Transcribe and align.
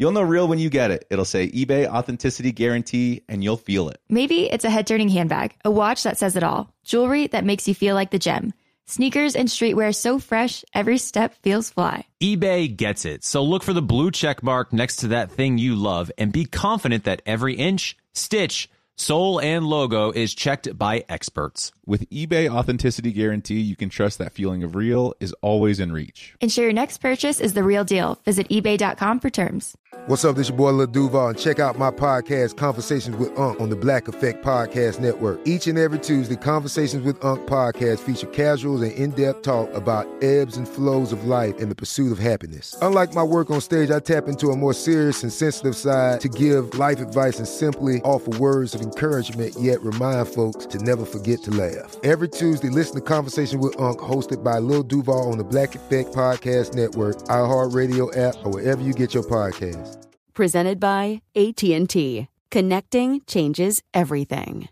You'll 0.00 0.12
know 0.12 0.22
real 0.22 0.46
when 0.46 0.60
you 0.60 0.70
get 0.70 0.92
it. 0.92 1.08
It'll 1.10 1.24
say 1.24 1.48
eBay 1.50 1.88
Authenticity 1.88 2.52
Guarantee, 2.52 3.22
and 3.28 3.42
you'll 3.42 3.56
feel 3.56 3.88
it. 3.88 4.00
Maybe 4.08 4.48
it's 4.48 4.64
a 4.64 4.70
head 4.70 4.86
turning 4.86 5.08
handbag, 5.08 5.56
a 5.64 5.72
watch 5.72 6.04
that 6.04 6.16
says 6.16 6.36
it 6.36 6.44
all, 6.44 6.72
jewelry 6.84 7.26
that 7.26 7.44
makes 7.44 7.66
you 7.66 7.74
feel 7.74 7.96
like 7.96 8.12
the 8.12 8.18
gem, 8.20 8.54
sneakers 8.86 9.34
and 9.34 9.48
streetwear 9.48 9.92
so 9.92 10.20
fresh, 10.20 10.64
every 10.72 10.98
step 10.98 11.34
feels 11.42 11.70
fly. 11.70 12.06
eBay 12.22 12.74
gets 12.74 13.04
it. 13.04 13.24
So 13.24 13.42
look 13.42 13.64
for 13.64 13.72
the 13.72 13.82
blue 13.82 14.12
check 14.12 14.40
mark 14.40 14.72
next 14.72 14.96
to 14.98 15.08
that 15.08 15.32
thing 15.32 15.58
you 15.58 15.74
love 15.74 16.12
and 16.16 16.32
be 16.32 16.44
confident 16.44 17.02
that 17.02 17.20
every 17.26 17.54
inch, 17.54 17.96
stitch, 18.12 18.70
sole, 19.00 19.40
and 19.40 19.64
logo 19.66 20.10
is 20.10 20.34
checked 20.34 20.76
by 20.76 21.04
experts. 21.08 21.72
With 21.86 22.08
eBay 22.10 22.50
Authenticity 22.50 23.12
Guarantee, 23.12 23.60
you 23.60 23.74
can 23.74 23.88
trust 23.88 24.18
that 24.18 24.32
feeling 24.32 24.62
of 24.62 24.74
real 24.74 25.14
is 25.20 25.32
always 25.40 25.80
in 25.80 25.92
reach. 25.92 26.34
Ensure 26.40 26.64
your 26.64 26.72
next 26.74 26.98
purchase 26.98 27.40
is 27.40 27.54
the 27.54 27.62
real 27.64 27.84
deal. 27.84 28.18
Visit 28.24 28.48
eBay.com 28.48 29.20
for 29.20 29.30
terms. 29.30 29.76
What's 30.06 30.24
up? 30.24 30.36
This 30.36 30.50
your 30.50 30.58
boy 30.58 30.72
Lil 30.72 30.86
Duval, 30.86 31.28
and 31.28 31.38
check 31.38 31.58
out 31.58 31.78
my 31.78 31.90
podcast, 31.90 32.58
Conversations 32.58 33.16
with 33.16 33.36
Unc, 33.38 33.58
on 33.58 33.70
the 33.70 33.76
Black 33.76 34.06
Effect 34.06 34.44
Podcast 34.44 35.00
Network. 35.00 35.40
Each 35.46 35.66
and 35.66 35.78
every 35.78 35.98
Tuesday, 35.98 36.36
Conversations 36.36 37.04
with 37.04 37.24
Unc 37.24 37.48
podcast 37.48 38.00
feature 38.00 38.26
casuals 38.26 38.82
and 38.82 38.92
in-depth 38.92 39.42
talk 39.42 39.72
about 39.72 40.06
ebbs 40.22 40.58
and 40.58 40.68
flows 40.68 41.10
of 41.10 41.24
life 41.24 41.58
and 41.58 41.70
the 41.70 41.74
pursuit 41.74 42.12
of 42.12 42.18
happiness. 42.18 42.76
Unlike 42.82 43.14
my 43.14 43.22
work 43.22 43.50
on 43.50 43.62
stage, 43.62 43.90
I 43.90 43.98
tap 44.00 44.28
into 44.28 44.48
a 44.48 44.56
more 44.56 44.74
serious 44.74 45.22
and 45.22 45.32
sensitive 45.32 45.74
side 45.74 46.20
to 46.20 46.28
give 46.28 46.78
life 46.78 47.00
advice 47.00 47.38
and 47.38 47.48
simply 47.48 48.02
offer 48.02 48.38
words 48.38 48.74
of 48.74 48.82
encouragement, 48.88 49.54
yet 49.58 49.80
remind 49.82 50.28
folks 50.28 50.66
to 50.66 50.78
never 50.78 51.04
forget 51.04 51.42
to 51.44 51.50
laugh. 51.50 51.96
Every 52.02 52.28
Tuesday, 52.28 52.68
listen 52.68 52.96
to 52.96 53.00
Conversation 53.00 53.60
with 53.60 53.78
Unc, 53.80 53.98
hosted 54.00 54.42
by 54.42 54.58
Lil 54.58 54.82
Duval 54.82 55.30
on 55.30 55.38
the 55.38 55.44
Black 55.44 55.74
Effect 55.74 56.14
Podcast 56.14 56.74
Network, 56.74 57.16
iHeartRadio 57.24 58.16
app, 58.16 58.34
or 58.44 58.52
wherever 58.52 58.82
you 58.82 58.92
get 58.92 59.14
your 59.14 59.24
podcasts. 59.24 59.96
Presented 60.34 60.80
by 60.80 61.20
AT&T. 61.34 62.28
Connecting 62.50 63.20
changes 63.26 63.82
everything. 63.92 64.68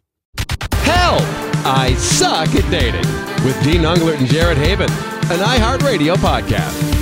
Help! 0.73 1.23
I 1.69 1.95
suck 1.95 2.48
at 2.55 2.70
dating 2.70 3.06
with 3.45 3.61
Dean 3.64 3.83
Unglert 3.83 4.19
and 4.19 4.28
Jared 4.28 4.56
Haibon, 4.56 4.89
an 5.30 5.41
iHeartRadio 5.41 6.14
podcast. 6.14 6.95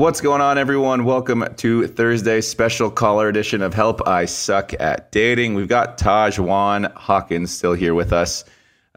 What's 0.00 0.22
going 0.22 0.40
on, 0.40 0.56
everyone? 0.56 1.04
Welcome 1.04 1.44
to 1.56 1.86
Thursday's 1.86 2.48
special 2.48 2.90
caller 2.90 3.28
edition 3.28 3.60
of 3.60 3.74
Help 3.74 4.08
I 4.08 4.24
Suck 4.24 4.72
at 4.80 5.12
Dating. 5.12 5.52
We've 5.52 5.68
got 5.68 5.98
Taj 5.98 6.38
Juan 6.38 6.84
Hawkins 6.96 7.50
still 7.50 7.74
here 7.74 7.92
with 7.92 8.10
us 8.10 8.42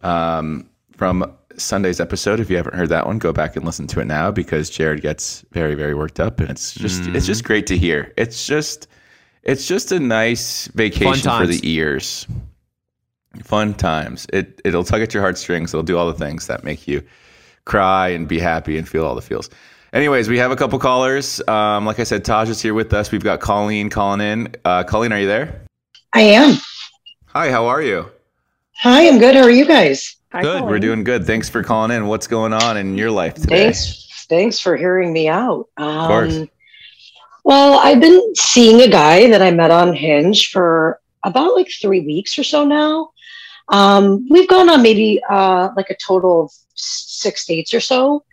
um, 0.01 0.69
from 0.95 1.29
Sunday's 1.57 1.99
episode. 1.99 2.39
If 2.39 2.49
you 2.49 2.55
haven't 2.55 2.75
heard 2.75 2.87
that 2.87 3.05
one, 3.05 3.19
go 3.19 3.33
back 3.33 3.57
and 3.57 3.65
listen 3.65 3.85
to 3.87 3.99
it 3.99 4.05
now 4.05 4.31
because 4.31 4.69
Jared 4.69 5.01
gets 5.01 5.43
very, 5.51 5.75
very 5.75 5.93
worked 5.93 6.21
up, 6.21 6.39
and 6.39 6.49
it's 6.49 6.73
just 6.73 7.01
Mm-hmm. 7.01 7.17
it's 7.17 7.25
just 7.25 7.43
great 7.43 7.67
to 7.67 7.77
hear. 7.77 8.13
It's 8.15 8.47
just 8.47 8.87
it's 9.43 9.67
just 9.67 9.91
a 9.91 9.99
nice 9.99 10.67
vacation 10.67 11.29
for 11.37 11.45
the 11.45 11.59
ears. 11.63 12.25
Fun 13.43 13.73
times. 13.73 14.25
It 14.31 14.61
it'll 14.63 14.85
tug 14.85 15.01
at 15.01 15.13
your 15.13 15.21
heartstrings. 15.21 15.73
It'll 15.73 15.83
do 15.83 15.97
all 15.97 16.07
the 16.07 16.13
things 16.17 16.47
that 16.47 16.63
make 16.63 16.87
you 16.87 17.03
cry 17.65 18.07
and 18.07 18.25
be 18.25 18.39
happy 18.39 18.77
and 18.77 18.87
feel 18.87 19.05
all 19.05 19.15
the 19.15 19.21
feels. 19.21 19.49
Anyways, 19.93 20.27
we 20.27 20.39
have 20.39 20.49
a 20.49 20.55
couple 20.55 20.79
callers. 20.79 21.39
Um, 21.47 21.85
like 21.85 21.99
I 21.99 22.03
said, 22.03 22.25
Taj 22.25 22.49
is 22.49 22.59
here 22.59 22.73
with 22.73 22.91
us. 22.93 23.11
We've 23.11 23.23
got 23.23 23.39
Colleen 23.39 23.91
calling 23.91 24.21
in. 24.21 24.55
Uh, 24.65 24.83
Colleen, 24.83 25.13
are 25.13 25.19
you 25.19 25.27
there? 25.27 25.61
I 26.13 26.21
am. 26.21 26.57
Hi, 27.27 27.51
how 27.51 27.67
are 27.67 27.79
you? 27.79 28.09
Hi, 28.77 29.07
I'm 29.07 29.19
good. 29.19 29.35
How 29.35 29.43
are 29.43 29.51
you 29.51 29.65
guys? 29.65 30.15
good. 30.31 30.63
We're 30.63 30.79
doing 30.79 31.03
good. 31.03 31.27
Thanks 31.27 31.47
for 31.47 31.61
calling 31.61 31.91
in. 31.91 32.07
What's 32.07 32.25
going 32.25 32.53
on 32.53 32.75
in 32.77 32.97
your 32.97 33.11
life 33.11 33.35
today? 33.35 33.65
Thanks. 33.65 34.25
Thanks 34.27 34.59
for 34.59 34.75
hearing 34.75 35.13
me 35.13 35.27
out. 35.27 35.67
Of 35.77 36.07
course. 36.07 36.37
Um, 36.37 36.49
well, 37.43 37.77
I've 37.77 38.01
been 38.01 38.33
seeing 38.35 38.81
a 38.81 38.87
guy 38.87 39.29
that 39.29 39.43
I 39.43 39.51
met 39.51 39.69
on 39.69 39.93
Hinge 39.93 40.49
for 40.49 40.99
about 41.23 41.55
like 41.55 41.69
three 41.79 41.99
weeks 41.99 42.39
or 42.39 42.43
so 42.43 42.65
now. 42.65 43.11
Um, 43.69 44.27
we've 44.27 44.49
gone 44.49 44.71
on 44.71 44.81
maybe 44.81 45.21
uh, 45.29 45.69
like 45.77 45.91
a 45.91 45.95
total 45.95 46.45
of 46.45 46.51
six 46.73 47.45
dates 47.45 47.75
or 47.75 47.79
so, 47.79 48.25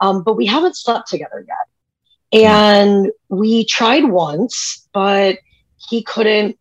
um, 0.00 0.22
but 0.22 0.36
we 0.36 0.46
haven't 0.46 0.76
slept 0.76 1.08
together 1.08 1.44
yet. 1.46 1.66
And 2.32 3.10
we 3.28 3.64
tried 3.64 4.04
once, 4.04 4.88
but 4.92 5.38
he 5.88 6.02
couldn't, 6.02 6.58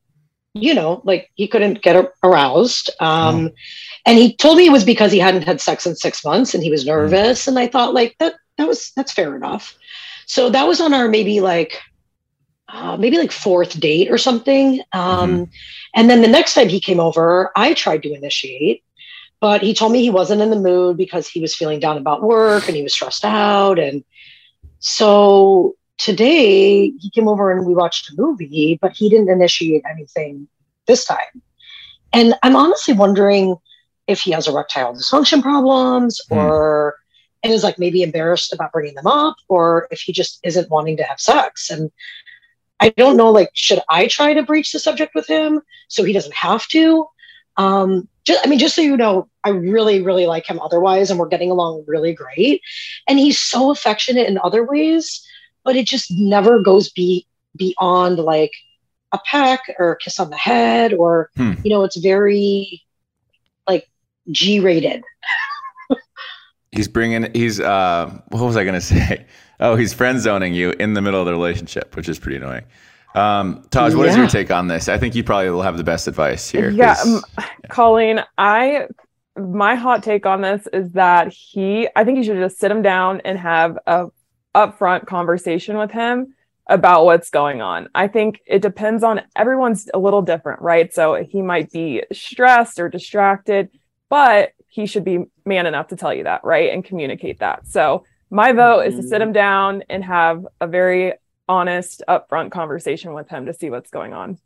you 0.54 0.74
know, 0.74 1.02
like 1.04 1.30
he 1.36 1.48
couldn't 1.48 1.82
get 1.82 2.12
aroused. 2.24 2.90
Um, 3.00 3.52
And 4.06 4.18
he 4.18 4.36
told 4.36 4.58
me 4.58 4.68
it 4.68 4.72
was 4.72 4.84
because 4.84 5.12
he 5.12 5.20
hadn't 5.20 5.44
had 5.44 5.60
sex 5.60 5.86
in 5.88 5.96
six 5.96 6.24
months 6.24 6.54
and 6.54 6.64
he 6.64 6.70
was 6.70 6.86
nervous. 6.86 7.48
And 7.48 7.58
I 7.58 7.68
thought, 7.68 7.94
like, 7.94 8.16
that 8.20 8.36
that 8.58 8.68
was 8.68 8.92
that's 8.96 9.12
fair 9.12 9.36
enough. 9.36 9.76
So 10.28 10.50
that 10.50 10.68
was 10.68 10.80
on 10.80 10.94
our 10.94 11.08
maybe 11.08 11.42
like 11.42 11.82
uh, 12.70 12.98
maybe 12.98 13.18
like 13.18 13.32
fourth 13.32 13.80
date 13.80 14.12
or 14.12 14.18
something. 14.18 14.82
Um, 14.94 15.50
And 15.96 16.10
then 16.10 16.22
the 16.22 16.28
next 16.28 16.54
time 16.54 16.70
he 16.70 16.80
came 16.80 17.00
over, 17.00 17.52
I 17.56 17.74
tried 17.74 18.04
to 18.04 18.14
initiate, 18.14 18.84
but 19.40 19.62
he 19.62 19.74
told 19.74 19.92
me 19.92 20.02
he 20.02 20.10
wasn't 20.10 20.42
in 20.42 20.50
the 20.50 20.56
mood 20.56 20.98
because 20.98 21.28
he 21.28 21.40
was 21.40 21.56
feeling 21.56 21.80
down 21.80 21.98
about 21.98 22.24
work 22.24 22.68
and 22.68 22.76
he 22.76 22.84
was 22.84 22.94
stressed 22.94 23.26
out. 23.26 23.78
And 23.80 24.04
so 24.80 25.76
today 25.98 26.90
he 26.90 27.10
came 27.14 27.28
over 27.28 27.52
and 27.52 27.66
we 27.66 27.76
watched 27.76 28.10
a 28.10 28.22
movie, 28.22 28.80
but 28.82 28.94
he 28.94 29.10
didn't 29.10 29.30
initiate 29.30 29.84
anything 29.90 30.48
this 30.88 31.06
time. 31.06 31.42
And 32.14 32.36
I'm 32.44 32.56
honestly 32.56 32.94
wondering 32.94 33.58
if 34.08 34.22
he 34.22 34.32
has 34.32 34.48
erectile 34.48 34.94
dysfunction 34.94 35.42
problems 35.42 36.22
hmm. 36.30 36.38
or 36.38 36.96
and 37.44 37.54
is 37.54 37.64
like 37.64 37.78
maybe 37.78 38.02
embarrassed 38.02 38.54
about 38.54 38.72
bringing 38.72 38.96
them 38.96 39.08
up 39.08 39.36
or 39.48 39.88
if 39.92 40.00
he 40.00 40.12
just 40.12 40.40
isn't 40.44 40.70
wanting 40.70 40.98
to 40.98 41.04
have 41.04 41.20
sex 41.20 41.70
and 41.70 41.92
i 42.80 42.90
don't 42.90 43.18
know 43.18 43.32
like 43.32 43.50
should 43.54 43.80
i 43.90 44.08
try 44.08 44.34
to 44.34 44.44
breach 44.44 44.72
the 44.72 44.80
subject 44.80 45.14
with 45.14 45.28
him 45.28 45.62
so 45.88 46.04
he 46.04 46.14
doesn't 46.14 46.34
have 46.34 46.68
to 46.68 47.06
um 47.58 48.08
just 48.26 48.46
i 48.46 48.50
mean 48.50 48.60
just 48.60 48.76
so 48.76 48.82
you 48.82 48.98
know 48.98 49.28
i 49.44 49.50
really 49.50 50.02
really 50.02 50.26
like 50.26 50.46
him 50.46 50.60
otherwise 50.60 51.10
and 51.10 51.20
we're 51.20 51.28
getting 51.28 51.52
along 51.52 51.84
really 51.88 52.14
great 52.14 52.62
and 53.08 53.20
he's 53.20 53.40
so 53.40 53.72
affectionate 53.72 54.28
in 54.28 54.38
other 54.44 54.64
ways 54.66 55.26
but 55.64 55.76
it 55.76 55.86
just 55.86 56.12
never 56.12 56.62
goes 56.62 56.90
be 56.90 57.26
beyond 57.56 58.18
like 58.20 58.52
a 59.12 59.20
peck 59.26 59.62
or 59.80 59.92
a 59.92 59.98
kiss 59.98 60.20
on 60.20 60.30
the 60.30 60.38
head 60.38 60.94
or 60.94 61.30
Hmm. 61.36 61.54
you 61.64 61.70
know 61.70 61.84
it's 61.84 61.98
very 61.98 62.84
like 63.68 63.90
g 64.32 64.60
rated 64.60 65.04
He's 66.72 66.90
bringing. 66.90 67.34
He's. 67.34 67.62
Uh, 67.62 68.20
what 68.30 68.42
was 68.42 68.58
I 68.58 68.64
going 68.66 68.74
to 68.82 68.82
say? 68.82 69.26
Oh, 69.62 69.78
he's 69.78 69.94
friend 69.94 70.20
zoning 70.20 70.54
you 70.54 70.72
in 70.72 70.94
the 70.94 71.02
middle 71.02 71.22
of 71.22 71.26
the 71.26 71.32
relationship, 71.32 71.96
which 71.96 72.10
is 72.10 72.20
pretty 72.20 72.36
annoying. 72.36 72.66
Um, 73.16 73.64
Taj, 73.72 73.96
what 73.96 74.08
is 74.08 74.16
Yeah. 74.16 74.22
your 74.22 74.30
take 74.30 74.52
on 74.52 74.68
this? 74.68 74.90
I 74.90 74.98
think 74.98 75.16
you 75.16 75.24
probably 75.24 75.50
will 75.50 75.62
have 75.62 75.78
the 75.78 75.84
best 75.84 76.08
advice 76.08 76.50
here. 76.50 76.70
Yeah, 76.70 76.96
um, 77.02 77.24
Colleen, 77.70 78.22
I 78.38 78.88
my 79.38 79.76
hot 79.76 80.02
take 80.02 80.26
on 80.26 80.42
this 80.42 80.66
is 80.72 80.94
that 80.94 81.34
he 81.34 81.90
I 81.96 82.04
think 82.04 82.18
you 82.18 82.24
should 82.24 82.38
just 82.38 82.58
sit 82.58 82.72
him 82.72 82.82
down 82.82 83.22
and 83.26 83.38
have 83.38 83.78
a 83.86 84.08
upfront 84.56 85.08
conversation 85.08 85.78
with 85.78 85.92
him 85.92 86.34
about 86.68 87.06
what's 87.06 87.30
going 87.30 87.62
on. 87.62 87.90
I 87.94 88.08
think 88.08 88.42
it 88.46 88.62
depends 88.62 89.04
on 89.04 89.22
everyone's 89.36 89.90
a 89.94 90.00
little 90.00 90.22
different, 90.22 90.62
right? 90.62 90.94
So 90.94 91.16
he 91.16 91.42
might 91.42 91.72
be 91.72 92.04
stressed 92.12 92.80
or 92.80 92.90
distracted, 92.90 93.70
but 94.10 94.52
he 94.68 94.86
should 94.86 95.04
be 95.04 95.26
man 95.46 95.66
enough 95.68 95.90
to 95.90 95.96
tell 95.96 96.14
you 96.14 96.24
that, 96.24 96.44
right? 96.44 96.74
And 96.74 96.84
communicate 96.84 97.40
that. 97.40 97.68
So 97.68 98.06
my 98.30 98.52
vote 98.52 98.82
is 98.82 98.96
to 98.96 99.04
sit 99.04 99.22
him 99.22 99.32
down 99.32 99.84
and 99.90 100.04
have 100.04 100.46
a 100.60 100.68
very 100.68 101.14
honest, 101.48 102.04
upfront 102.08 102.52
conversation 102.52 103.14
with 103.14 103.30
him 103.30 103.46
to 103.48 103.54
see 103.54 103.70
what's 103.70 103.90
going 103.92 104.14
on. 104.14 104.40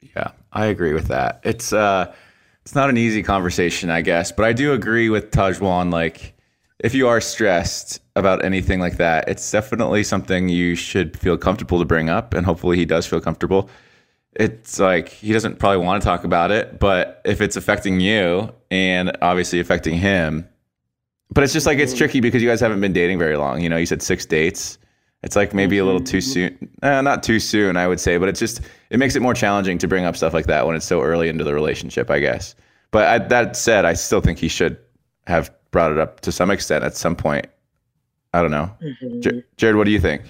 Yeah, 0.00 0.32
I 0.52 0.66
agree 0.66 0.92
with 0.92 1.08
that. 1.08 1.40
It's 1.44 1.72
uh 1.72 2.14
it's 2.62 2.74
not 2.74 2.88
an 2.90 2.96
easy 2.96 3.22
conversation, 3.22 3.90
I 3.90 4.00
guess, 4.00 4.32
but 4.32 4.44
I 4.44 4.52
do 4.52 4.72
agree 4.72 5.10
with 5.10 5.30
Tajwan 5.30 5.92
like 5.92 6.34
if 6.80 6.94
you 6.94 7.08
are 7.08 7.20
stressed 7.20 8.00
about 8.16 8.44
anything 8.44 8.80
like 8.80 8.96
that, 8.98 9.28
it's 9.28 9.50
definitely 9.50 10.02
something 10.04 10.48
you 10.48 10.74
should 10.74 11.16
feel 11.18 11.38
comfortable 11.38 11.78
to 11.78 11.84
bring 11.84 12.10
up 12.10 12.34
and 12.34 12.44
hopefully 12.44 12.76
he 12.76 12.84
does 12.84 13.06
feel 13.06 13.20
comfortable. 13.20 13.70
It's 14.34 14.80
like 14.80 15.08
he 15.10 15.32
doesn't 15.32 15.58
probably 15.58 15.84
want 15.84 16.02
to 16.02 16.06
talk 16.06 16.24
about 16.24 16.50
it, 16.52 16.80
but 16.80 17.22
if 17.24 17.40
it's 17.40 17.56
affecting 17.56 18.00
you 18.00 18.52
and 18.70 19.16
obviously 19.22 19.60
affecting 19.60 19.96
him, 19.96 20.48
but 21.30 21.44
it's 21.44 21.52
just 21.52 21.66
like 21.66 21.78
it's 21.78 21.94
tricky 21.94 22.20
because 22.20 22.42
you 22.42 22.48
guys 22.48 22.60
haven't 22.60 22.80
been 22.80 22.92
dating 22.92 23.18
very 23.18 23.36
long. 23.36 23.60
You 23.60 23.68
know, 23.68 23.76
you 23.76 23.86
said 23.86 24.02
6 24.02 24.26
dates. 24.26 24.78
It's 25.24 25.34
like 25.36 25.54
maybe 25.54 25.78
a 25.78 25.84
little 25.84 26.00
too 26.02 26.20
soon. 26.20 26.56
Eh, 26.82 27.00
not 27.00 27.22
too 27.22 27.40
soon, 27.40 27.76
I 27.76 27.88
would 27.88 27.98
say, 27.98 28.18
but 28.18 28.28
it's 28.28 28.38
just 28.38 28.60
it 28.90 28.98
makes 28.98 29.16
it 29.16 29.22
more 29.22 29.34
challenging 29.34 29.78
to 29.78 29.88
bring 29.88 30.04
up 30.04 30.16
stuff 30.16 30.34
like 30.34 30.46
that 30.46 30.66
when 30.66 30.76
it's 30.76 30.84
so 30.86 31.00
early 31.02 31.28
into 31.28 31.42
the 31.44 31.54
relationship, 31.54 32.10
I 32.10 32.20
guess. 32.20 32.54
But 32.90 33.08
I, 33.08 33.18
that 33.28 33.56
said, 33.56 33.84
I 33.84 33.94
still 33.94 34.20
think 34.20 34.38
he 34.38 34.48
should 34.48 34.76
have 35.26 35.50
brought 35.70 35.90
it 35.90 35.98
up 35.98 36.20
to 36.20 36.30
some 36.30 36.50
extent 36.50 36.84
at 36.84 36.94
some 36.96 37.16
point. 37.16 37.46
I 38.34 38.42
don't 38.42 38.50
know. 38.50 38.70
Mhm. 38.82 39.42
Jared, 39.56 39.76
what 39.76 39.84
do 39.84 39.90
you 39.90 40.00
think? 40.00 40.22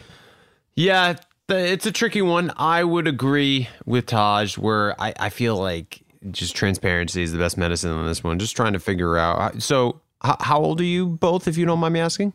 Yeah, 0.76 1.14
th- 1.48 1.72
it's 1.72 1.86
a 1.86 1.92
tricky 1.92 2.22
one. 2.22 2.52
I 2.56 2.84
would 2.84 3.06
agree 3.08 3.68
with 3.86 4.06
Taj, 4.06 4.56
where 4.56 4.94
I, 5.00 5.12
I 5.18 5.28
feel 5.28 5.56
like 5.56 6.02
just 6.30 6.54
transparency 6.56 7.22
is 7.22 7.32
the 7.32 7.38
best 7.38 7.58
medicine 7.58 7.90
on 7.90 8.06
this 8.06 8.22
one. 8.24 8.38
Just 8.38 8.56
trying 8.56 8.72
to 8.74 8.80
figure 8.80 9.16
out. 9.18 9.60
So, 9.62 10.00
h- 10.24 10.36
how 10.40 10.58
old 10.60 10.80
are 10.80 10.84
you 10.84 11.06
both, 11.06 11.48
if 11.48 11.56
you 11.58 11.66
don't 11.66 11.78
mind 11.80 11.94
me 11.94 12.00
asking? 12.00 12.32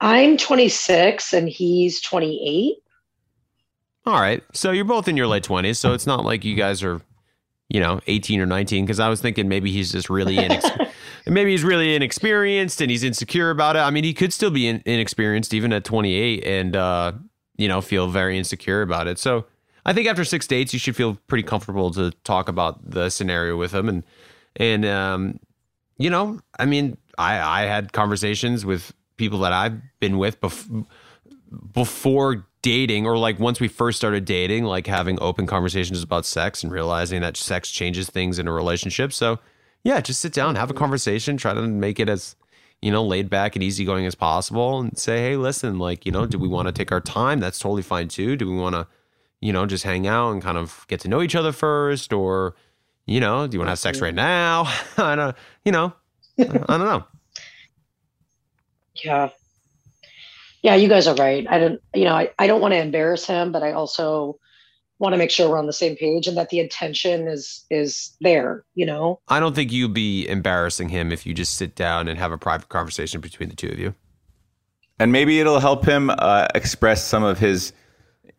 I'm 0.00 0.36
26 0.36 1.32
and 1.32 1.48
he's 1.48 2.00
28. 2.00 2.76
All 4.06 4.20
right. 4.20 4.42
So, 4.52 4.70
you're 4.70 4.84
both 4.84 5.08
in 5.08 5.16
your 5.16 5.26
late 5.26 5.44
20s. 5.44 5.76
So, 5.76 5.92
it's 5.92 6.06
not 6.06 6.24
like 6.24 6.44
you 6.44 6.54
guys 6.54 6.82
are, 6.82 7.00
you 7.68 7.80
know, 7.80 8.00
18 8.06 8.40
or 8.40 8.46
19. 8.46 8.84
Because 8.84 9.00
I 9.00 9.08
was 9.08 9.20
thinking 9.20 9.48
maybe 9.48 9.70
he's 9.70 9.92
just 9.92 10.08
really 10.08 10.36
inex- 10.38 10.90
maybe 11.26 11.50
he's 11.50 11.64
really 11.64 11.94
inexperienced 11.94 12.80
and 12.80 12.90
he's 12.90 13.04
insecure 13.04 13.50
about 13.50 13.76
it. 13.76 13.80
I 13.80 13.90
mean, 13.90 14.04
he 14.04 14.14
could 14.14 14.32
still 14.32 14.50
be 14.50 14.66
in- 14.66 14.82
inexperienced 14.86 15.52
even 15.52 15.72
at 15.72 15.84
28 15.84 16.44
and, 16.44 16.76
uh, 16.76 17.12
you 17.56 17.68
know, 17.68 17.80
feel 17.80 18.08
very 18.08 18.38
insecure 18.38 18.82
about 18.82 19.08
it. 19.08 19.18
So, 19.18 19.46
I 19.84 19.92
think 19.92 20.06
after 20.06 20.24
six 20.24 20.46
dates, 20.46 20.72
you 20.72 20.78
should 20.78 20.96
feel 20.96 21.18
pretty 21.26 21.42
comfortable 21.42 21.90
to 21.92 22.12
talk 22.24 22.48
about 22.48 22.90
the 22.90 23.10
scenario 23.10 23.56
with 23.56 23.72
him. 23.74 23.88
And, 23.88 24.04
and, 24.56 24.84
um, 24.84 25.40
you 25.98 26.10
know, 26.10 26.40
I 26.58 26.66
mean, 26.66 26.96
I, 27.16 27.62
I 27.62 27.66
had 27.66 27.92
conversations 27.92 28.64
with 28.64 28.92
people 29.18 29.40
that 29.40 29.52
I've 29.52 29.80
been 30.00 30.16
with 30.16 30.40
bef- 30.40 30.86
before 31.72 32.46
dating 32.62 33.06
or 33.06 33.16
like 33.16 33.38
once 33.38 33.60
we 33.60 33.68
first 33.68 33.98
started 33.98 34.24
dating, 34.24 34.64
like 34.64 34.86
having 34.86 35.18
open 35.20 35.46
conversations 35.46 36.02
about 36.02 36.26
sex 36.26 36.62
and 36.62 36.72
realizing 36.72 37.20
that 37.20 37.36
sex 37.36 37.70
changes 37.70 38.10
things 38.10 38.38
in 38.38 38.48
a 38.48 38.52
relationship. 38.52 39.12
So, 39.12 39.38
yeah, 39.84 40.00
just 40.00 40.20
sit 40.20 40.32
down, 40.32 40.56
have 40.56 40.70
a 40.70 40.74
conversation, 40.74 41.36
try 41.36 41.54
to 41.54 41.62
make 41.62 42.00
it 42.00 42.08
as, 42.08 42.36
you 42.82 42.90
know, 42.90 43.04
laid 43.04 43.30
back 43.30 43.54
and 43.56 43.62
easygoing 43.62 44.06
as 44.06 44.14
possible 44.14 44.80
and 44.80 44.98
say, 44.98 45.18
hey, 45.18 45.36
listen, 45.36 45.78
like, 45.78 46.04
you 46.04 46.12
know, 46.12 46.26
do 46.26 46.38
we 46.38 46.48
want 46.48 46.66
to 46.68 46.72
take 46.72 46.92
our 46.92 47.00
time? 47.00 47.40
That's 47.40 47.58
totally 47.58 47.82
fine 47.82 48.08
too. 48.08 48.36
Do 48.36 48.48
we 48.50 48.56
want 48.56 48.74
to, 48.74 48.86
you 49.40 49.52
know, 49.52 49.66
just 49.66 49.84
hang 49.84 50.06
out 50.06 50.32
and 50.32 50.42
kind 50.42 50.58
of 50.58 50.84
get 50.88 51.00
to 51.00 51.08
know 51.08 51.22
each 51.22 51.34
other 51.34 51.52
first? 51.52 52.12
Or, 52.12 52.56
you 53.06 53.20
know, 53.20 53.46
do 53.46 53.54
you 53.54 53.60
want 53.60 53.68
to 53.68 53.72
have 53.72 53.78
sex 53.78 54.00
right 54.00 54.14
now? 54.14 54.64
I 54.96 55.14
don't, 55.14 55.36
you 55.64 55.72
know, 55.72 55.92
I 56.38 56.44
don't 56.44 56.80
know. 56.80 57.04
Yeah. 59.04 59.30
Yeah, 60.62 60.74
you 60.74 60.88
guys 60.88 61.06
are 61.06 61.14
right. 61.14 61.46
I 61.48 61.58
don't, 61.58 61.80
you 61.94 62.04
know, 62.04 62.14
I, 62.14 62.30
I 62.38 62.46
don't 62.46 62.60
want 62.60 62.74
to 62.74 62.80
embarrass 62.80 63.26
him, 63.26 63.52
but 63.52 63.62
I 63.62 63.72
also 63.72 64.38
want 64.98 65.12
to 65.12 65.16
make 65.16 65.30
sure 65.30 65.48
we're 65.48 65.58
on 65.58 65.66
the 65.66 65.72
same 65.72 65.96
page 65.96 66.26
and 66.26 66.36
that 66.36 66.50
the 66.50 66.58
intention 66.58 67.28
is 67.28 67.64
is 67.70 68.16
there, 68.20 68.64
you 68.74 68.84
know? 68.84 69.20
I 69.28 69.38
don't 69.38 69.54
think 69.54 69.70
you'd 69.70 69.94
be 69.94 70.26
embarrassing 70.28 70.88
him 70.88 71.12
if 71.12 71.24
you 71.24 71.34
just 71.34 71.54
sit 71.54 71.76
down 71.76 72.08
and 72.08 72.18
have 72.18 72.32
a 72.32 72.38
private 72.38 72.68
conversation 72.68 73.20
between 73.20 73.48
the 73.48 73.56
two 73.56 73.68
of 73.68 73.78
you. 73.78 73.94
And 74.98 75.12
maybe 75.12 75.38
it'll 75.38 75.60
help 75.60 75.84
him 75.84 76.10
uh, 76.10 76.48
express 76.56 77.04
some 77.04 77.22
of 77.22 77.38
his 77.38 77.72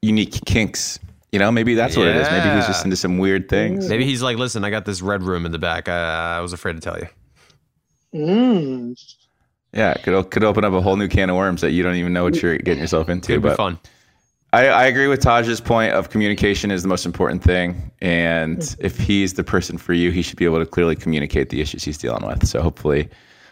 unique 0.01 0.43
kinks. 0.45 0.99
You 1.31 1.39
know, 1.39 1.51
maybe 1.51 1.75
that's 1.75 1.95
what 1.95 2.07
it 2.07 2.17
is. 2.17 2.29
Maybe 2.29 2.53
he's 2.55 2.67
just 2.67 2.83
into 2.83 2.97
some 2.97 3.17
weird 3.19 3.47
things. 3.47 3.87
Maybe 3.87 4.03
he's 4.03 4.21
like, 4.21 4.37
listen, 4.37 4.65
I 4.65 4.71
got 4.71 4.83
this 4.85 5.01
red 5.01 5.23
room 5.23 5.45
in 5.45 5.51
the 5.51 5.59
back. 5.59 5.87
I, 5.87 6.37
I 6.37 6.39
was 6.41 6.51
afraid 6.53 6.73
to 6.73 6.81
tell 6.81 6.97
you. 6.99 7.07
Mm. 8.13 9.15
Yeah, 9.73 9.93
could 9.95 10.31
could 10.31 10.43
open 10.43 10.65
up 10.65 10.73
a 10.73 10.81
whole 10.81 10.95
new 10.95 11.07
can 11.07 11.29
of 11.29 11.35
worms 11.35 11.61
that 11.61 11.71
you 11.71 11.83
don't 11.83 11.95
even 11.95 12.13
know 12.13 12.23
what 12.23 12.41
you're 12.41 12.57
getting 12.57 12.81
yourself 12.81 13.09
into. 13.09 13.33
Could 13.33 13.43
be 13.43 13.49
but 13.49 13.57
fun. 13.57 13.79
I, 14.51 14.67
I 14.67 14.85
agree 14.85 15.07
with 15.07 15.19
Taj's 15.19 15.61
point 15.61 15.93
of 15.93 16.09
communication 16.09 16.71
is 16.71 16.81
the 16.81 16.87
most 16.87 17.05
important 17.05 17.43
thing. 17.43 17.91
And 18.01 18.57
mm. 18.57 18.75
if 18.79 18.97
he's 18.97 19.35
the 19.35 19.43
person 19.43 19.77
for 19.77 19.93
you, 19.93 20.11
he 20.11 20.21
should 20.23 20.37
be 20.37 20.45
able 20.45 20.57
to 20.59 20.65
clearly 20.65 20.95
communicate 20.95 21.49
the 21.49 21.61
issues 21.61 21.83
he's 21.83 21.99
dealing 21.99 22.25
with. 22.25 22.47
So 22.47 22.61
hopefully, 22.61 23.09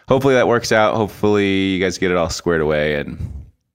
hopefully 0.08 0.34
that 0.34 0.48
works 0.48 0.72
out. 0.72 0.96
Hopefully 0.96 1.46
you 1.46 1.80
guys 1.84 1.98
get 1.98 2.10
it 2.10 2.16
all 2.16 2.30
squared 2.30 2.60
away 2.60 2.96
and 2.96 3.16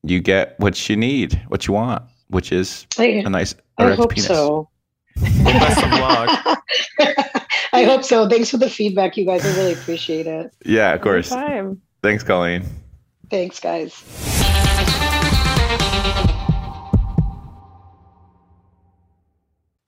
you 0.04 0.20
get 0.20 0.60
what 0.60 0.90
you 0.90 0.98
need, 0.98 1.42
what 1.48 1.66
you 1.66 1.74
want, 1.74 2.04
which 2.28 2.52
is 2.52 2.86
I, 2.98 3.06
a 3.26 3.30
nice 3.30 3.56
I 3.78 3.94
hope 3.94 4.12
penis. 4.12 4.28
so. 4.28 4.70
Best 5.16 5.84
of 5.84 5.92
luck. 5.92 6.64
I 7.72 7.86
hope 7.86 8.04
so. 8.04 8.28
Thanks 8.28 8.50
for 8.50 8.58
the 8.58 8.70
feedback, 8.70 9.16
you 9.16 9.26
guys. 9.26 9.46
I 9.46 9.56
really 9.58 9.74
appreciate 9.74 10.28
it. 10.28 10.54
Yeah, 10.66 10.94
of 10.94 11.02
course. 11.02 11.32
Time. 12.04 12.10
Thanks, 12.12 12.24
Colleen. 12.24 12.64
Thanks, 13.30 13.60
guys. 13.62 14.04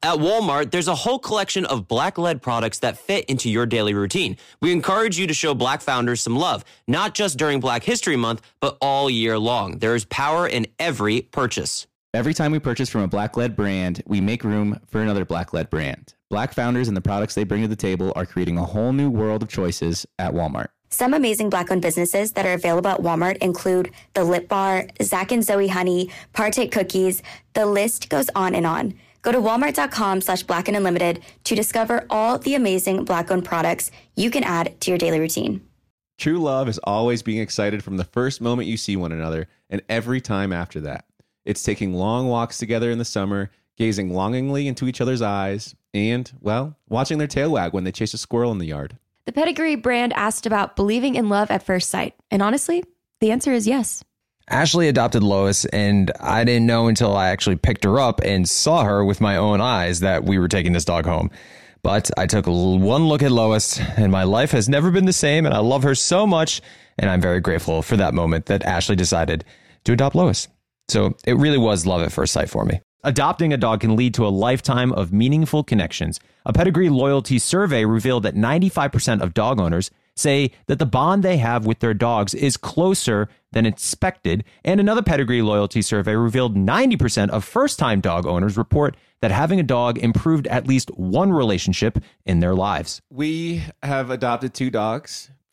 At 0.01 0.19
Walmart, 0.19 0.71
there's 0.71 0.87
a 0.87 0.95
whole 0.95 1.19
collection 1.19 1.65
of 1.65 1.87
black 1.87 2.17
led 2.17 2.41
products 2.41 2.79
that 2.79 2.97
fit 2.97 3.25
into 3.25 3.49
your 3.49 3.65
daily 3.65 3.93
routine. 3.93 4.37
We 4.61 4.71
encourage 4.71 5.17
you 5.17 5.27
to 5.27 5.33
show 5.33 5.53
black 5.55 5.81
founders 5.81 6.21
some 6.21 6.37
love, 6.37 6.63
not 6.87 7.15
just 7.15 7.37
during 7.37 7.59
Black 7.59 7.83
History 7.83 8.15
Month, 8.15 8.41
but 8.61 8.77
all 8.81 9.09
year 9.09 9.37
long. 9.37 9.79
There 9.79 9.95
is 9.95 10.05
power 10.05 10.47
in 10.47 10.67
every 10.79 11.21
purchase. 11.21 11.87
Every 12.13 12.33
time 12.33 12.51
we 12.53 12.59
purchase 12.59 12.87
from 12.87 13.01
a 13.01 13.07
black 13.07 13.35
led 13.35 13.57
brand, 13.57 14.03
we 14.05 14.21
make 14.21 14.43
room 14.45 14.79
for 14.85 15.01
another 15.01 15.25
black 15.25 15.53
led 15.53 15.69
brand. 15.69 16.13
Black 16.29 16.53
founders 16.53 16.87
and 16.87 16.95
the 16.95 17.01
products 17.01 17.35
they 17.35 17.43
bring 17.43 17.63
to 17.63 17.67
the 17.67 17.75
table 17.75 18.13
are 18.15 18.25
creating 18.25 18.57
a 18.57 18.63
whole 18.63 18.93
new 18.93 19.09
world 19.09 19.43
of 19.43 19.49
choices 19.49 20.05
at 20.17 20.33
Walmart. 20.33 20.67
Some 20.95 21.13
amazing 21.13 21.49
black 21.49 21.71
owned 21.71 21.81
businesses 21.81 22.31
that 22.31 22.45
are 22.45 22.53
available 22.53 22.89
at 22.89 23.01
Walmart 23.01 23.35
include 23.39 23.91
The 24.13 24.23
Lip 24.23 24.47
Bar, 24.47 24.87
Zach 25.01 25.33
and 25.33 25.43
Zoe 25.43 25.67
Honey, 25.67 26.09
Partake 26.31 26.71
Cookies. 26.71 27.21
The 27.51 27.65
list 27.65 28.07
goes 28.07 28.29
on 28.33 28.55
and 28.55 28.65
on. 28.65 28.93
Go 29.21 29.33
to 29.33 29.39
walmart.com 29.39 30.21
slash 30.21 30.43
black 30.43 30.69
and 30.69 30.77
unlimited 30.77 31.21
to 31.43 31.53
discover 31.53 32.05
all 32.09 32.39
the 32.39 32.55
amazing 32.55 33.03
black 33.03 33.29
owned 33.29 33.43
products 33.43 33.91
you 34.15 34.31
can 34.31 34.45
add 34.45 34.79
to 34.79 34.89
your 34.89 34.97
daily 34.97 35.19
routine. 35.19 35.67
True 36.17 36.37
love 36.37 36.69
is 36.69 36.79
always 36.85 37.21
being 37.21 37.41
excited 37.41 37.83
from 37.83 37.97
the 37.97 38.05
first 38.05 38.39
moment 38.39 38.69
you 38.69 38.77
see 38.77 38.95
one 38.95 39.11
another 39.11 39.49
and 39.69 39.81
every 39.89 40.21
time 40.21 40.53
after 40.53 40.79
that. 40.79 41.03
It's 41.43 41.61
taking 41.61 41.93
long 41.93 42.29
walks 42.29 42.57
together 42.57 42.89
in 42.89 42.99
the 42.99 43.03
summer, 43.03 43.51
gazing 43.75 44.13
longingly 44.13 44.65
into 44.65 44.87
each 44.87 45.01
other's 45.01 45.21
eyes, 45.21 45.75
and, 45.93 46.31
well, 46.39 46.77
watching 46.87 47.17
their 47.17 47.27
tail 47.27 47.51
wag 47.51 47.73
when 47.73 47.83
they 47.83 47.91
chase 47.91 48.13
a 48.13 48.17
squirrel 48.17 48.53
in 48.53 48.59
the 48.59 48.67
yard. 48.67 48.97
The 49.25 49.31
Pedigree 49.31 49.75
brand 49.75 50.13
asked 50.13 50.45
about 50.45 50.75
believing 50.75 51.15
in 51.15 51.29
love 51.29 51.49
at 51.49 51.63
first 51.63 51.89
sight. 51.89 52.13
And 52.29 52.43
honestly, 52.43 52.83
the 53.21 53.31
answer 53.31 53.53
is 53.53 53.65
yes. 53.65 54.03
Ashley 54.47 54.87
adopted 54.87 55.23
Lois, 55.23 55.65
and 55.65 56.11
I 56.19 56.43
didn't 56.43 56.67
know 56.67 56.87
until 56.87 57.17
I 57.17 57.29
actually 57.29 57.55
picked 57.55 57.85
her 57.85 57.99
up 57.99 58.21
and 58.23 58.47
saw 58.47 58.83
her 58.83 59.03
with 59.03 59.19
my 59.19 59.37
own 59.37 59.61
eyes 59.61 60.01
that 60.01 60.25
we 60.25 60.37
were 60.37 60.47
taking 60.47 60.73
this 60.73 60.85
dog 60.85 61.05
home. 61.05 61.31
But 61.81 62.11
I 62.17 62.27
took 62.27 62.45
one 62.45 63.07
look 63.07 63.23
at 63.23 63.31
Lois, 63.31 63.79
and 63.97 64.11
my 64.11 64.25
life 64.25 64.51
has 64.51 64.69
never 64.69 64.91
been 64.91 65.05
the 65.05 65.13
same, 65.13 65.47
and 65.47 65.55
I 65.55 65.59
love 65.59 65.81
her 65.81 65.95
so 65.95 66.27
much. 66.27 66.61
And 66.99 67.09
I'm 67.09 67.21
very 67.21 67.39
grateful 67.39 67.81
for 67.81 67.97
that 67.97 68.13
moment 68.13 68.45
that 68.45 68.63
Ashley 68.63 68.95
decided 68.95 69.43
to 69.85 69.93
adopt 69.93 70.15
Lois. 70.15 70.47
So 70.87 71.17
it 71.25 71.37
really 71.37 71.57
was 71.57 71.87
love 71.87 72.03
at 72.03 72.11
first 72.11 72.31
sight 72.31 72.49
for 72.51 72.63
me. 72.63 72.79
Adopting 73.05 73.53
a 73.53 73.57
dog 73.57 73.81
can 73.81 73.95
lead 73.95 74.15
to 74.15 74.25
a 74.25 74.29
lifetime 74.29 74.91
of 74.93 75.13
meaningful 75.13 75.63
connections. 75.63 76.19
A 76.43 76.51
pedigree 76.51 76.89
loyalty 76.89 77.37
survey 77.37 77.85
revealed 77.85 78.23
that 78.23 78.33
95% 78.33 79.21
of 79.21 79.35
dog 79.35 79.59
owners 79.59 79.91
say 80.15 80.49
that 80.65 80.79
the 80.79 80.87
bond 80.87 81.21
they 81.21 81.37
have 81.37 81.67
with 81.67 81.81
their 81.81 81.93
dogs 81.93 82.33
is 82.33 82.57
closer 82.57 83.29
than 83.51 83.67
expected. 83.67 84.43
And 84.63 84.79
another 84.79 85.03
pedigree 85.03 85.43
loyalty 85.43 85.83
survey 85.83 86.15
revealed 86.15 86.55
90% 86.55 87.29
of 87.29 87.45
first 87.45 87.77
time 87.77 88.01
dog 88.01 88.25
owners 88.25 88.57
report 88.57 88.97
that 89.21 89.29
having 89.29 89.59
a 89.59 89.63
dog 89.63 89.99
improved 89.99 90.47
at 90.47 90.67
least 90.67 90.89
one 90.97 91.31
relationship 91.31 91.99
in 92.25 92.39
their 92.39 92.55
lives. 92.55 93.03
We 93.11 93.65
have 93.83 94.09
adopted 94.09 94.55
two 94.55 94.71
dogs. 94.71 95.29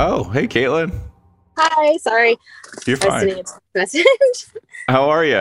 Oh, 0.00 0.22
hey, 0.22 0.46
Caitlin. 0.46 0.96
Hi, 1.56 1.96
sorry. 1.96 2.36
You're 2.86 2.96
I 2.96 2.98
was 2.98 3.04
fine. 3.04 3.20
sending 3.20 3.44
a 3.44 3.78
message. 3.78 4.06
How 4.88 5.10
are 5.10 5.24
you? 5.24 5.38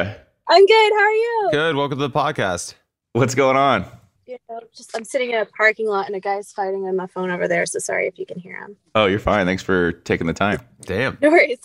I'm 0.48 0.66
good. 0.66 0.94
How 0.94 1.00
are 1.00 1.12
you? 1.12 1.50
Good. 1.52 1.76
Welcome 1.76 2.00
to 2.00 2.08
the 2.08 2.10
podcast. 2.10 2.74
What's 3.14 3.36
going 3.36 3.56
on? 3.56 3.86
You 4.26 4.38
know, 4.50 4.60
just 4.76 4.98
I'm 4.98 5.04
sitting 5.04 5.30
in 5.30 5.40
a 5.40 5.46
parking 5.46 5.88
lot 5.88 6.08
and 6.08 6.16
a 6.16 6.20
guy's 6.20 6.52
fighting 6.52 6.88
on 6.88 6.96
my 6.96 7.06
phone 7.06 7.30
over 7.30 7.48
there. 7.48 7.68
So 7.68 7.78
sorry 7.78 8.08
if 8.08 8.18
you 8.18 8.26
can 8.26 8.40
hear 8.40 8.58
him. 8.58 8.76
Oh, 8.96 9.06
you're 9.06 9.20
fine. 9.20 9.46
Thanks 9.46 9.62
for 9.62 9.92
taking 9.92 10.26
the 10.26 10.34
time. 10.34 10.60
Damn. 10.82 11.20
No 11.22 11.30
worries. 11.30 11.60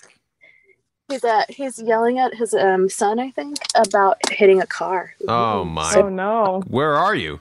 He's 1.08 1.24
uh 1.24 1.44
he's 1.48 1.80
yelling 1.80 2.18
at 2.18 2.34
his 2.34 2.52
um 2.52 2.90
son, 2.90 3.18
I 3.18 3.30
think, 3.30 3.56
about 3.74 4.18
hitting 4.30 4.60
a 4.60 4.66
car. 4.66 5.14
Oh 5.26 5.64
my. 5.64 5.94
Oh 5.96 6.10
no. 6.10 6.62
Where 6.66 6.94
are 6.94 7.14
you? 7.14 7.40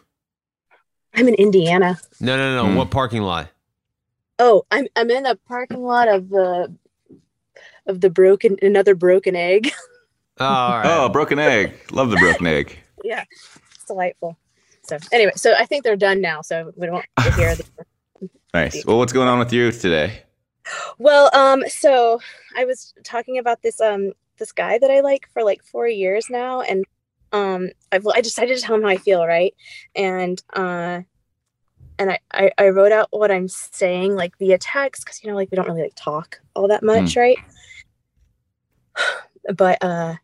I'm 1.14 1.28
in 1.28 1.36
Indiana. 1.36 2.00
No, 2.22 2.38
no, 2.38 2.56
no. 2.56 2.70
Hmm. 2.72 2.78
What 2.78 2.90
parking 2.90 3.22
lot? 3.22 3.50
Oh, 4.44 4.66
I'm 4.72 4.88
I'm 4.96 5.12
in 5.12 5.22
the 5.22 5.38
parking 5.48 5.84
lot 5.84 6.08
of 6.08 6.30
the 6.30 6.76
of 7.86 8.02
the 8.02 8.10
broken 8.10 8.58
another 8.62 8.96
broken 8.96 9.36
egg. 9.36 9.72
Oh, 10.40 10.46
all 10.46 10.80
right. 10.80 10.88
Oh, 10.88 11.10
broken 11.10 11.38
egg. 11.38 11.76
Love 11.92 12.10
the 12.10 12.18
broken 12.18 12.48
egg. 12.48 12.76
yeah, 13.04 13.26
it's 13.76 13.86
delightful. 13.86 14.38
So 14.82 14.98
anyway, 15.12 15.34
so 15.36 15.54
I 15.54 15.66
think 15.66 15.84
they're 15.84 15.96
done 15.96 16.20
now. 16.20 16.42
So 16.42 16.74
we 16.76 16.88
don't 16.88 16.96
want 16.96 17.06
to 17.20 17.32
hear 17.38 17.56
the 17.56 18.30
Nice. 18.52 18.84
Well, 18.84 18.98
what's 18.98 19.14
going 19.14 19.28
on 19.28 19.38
with 19.38 19.54
you 19.54 19.72
today? 19.72 20.24
Well, 20.98 21.30
um, 21.34 21.64
so 21.68 22.22
I 22.58 22.66
was 22.66 22.96
talking 23.04 23.38
about 23.38 23.62
this 23.62 23.80
um 23.80 24.14
this 24.40 24.52
guy 24.52 24.80
that 24.80 24.90
I 24.90 25.02
like 25.02 25.28
for 25.32 25.44
like 25.44 25.62
four 25.62 25.88
years 25.88 26.26
now, 26.28 26.62
and 26.62 26.86
um 27.32 27.70
I've 27.92 28.08
I 28.08 28.22
decided 28.22 28.58
to 28.58 28.64
tell 28.64 28.78
him 28.78 28.82
how 28.82 28.88
I 28.88 28.98
feel, 28.98 29.24
right? 29.28 29.54
And 29.96 30.42
uh 30.54 31.02
and 32.02 32.10
I, 32.12 32.20
I, 32.34 32.52
I 32.58 32.70
wrote 32.70 32.92
out 32.92 33.08
what 33.12 33.30
I'm 33.30 33.48
saying 33.48 34.16
like 34.16 34.36
via 34.40 34.58
text 34.58 35.06
because 35.06 35.24
you 35.24 35.30
know 35.30 35.36
like 35.36 35.52
we 35.52 35.56
don't 35.56 35.68
really 35.68 35.84
like 35.84 35.94
talk 35.96 36.42
all 36.56 36.68
that 36.68 36.82
much, 36.84 37.16
right? 37.16 37.38
But 39.56 39.84
uh 39.84 40.16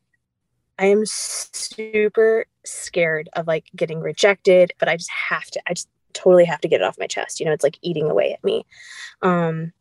I 0.79 0.86
am 0.86 1.03
super 1.05 2.46
scared 2.65 3.29
of 3.34 3.48
like 3.48 3.65
getting 3.75 4.00
rejected, 4.00 4.74
but 4.79 4.88
I 4.89 4.96
just 4.98 5.10
have 5.12 5.46
to 5.51 5.62
I 5.67 5.74
just 5.74 5.89
totally 6.13 6.46
have 6.46 6.62
to 6.62 6.67
get 6.67 6.81
it 6.81 6.84
off 6.84 7.00
my 7.00 7.07
chest. 7.07 7.39
You 7.39 7.46
know, 7.46 7.51
it's 7.51 7.63
like 7.63 7.77
eating 7.81 8.10
away 8.10 8.34
at 8.34 8.43
me. 8.43 8.65
Um 9.22 9.72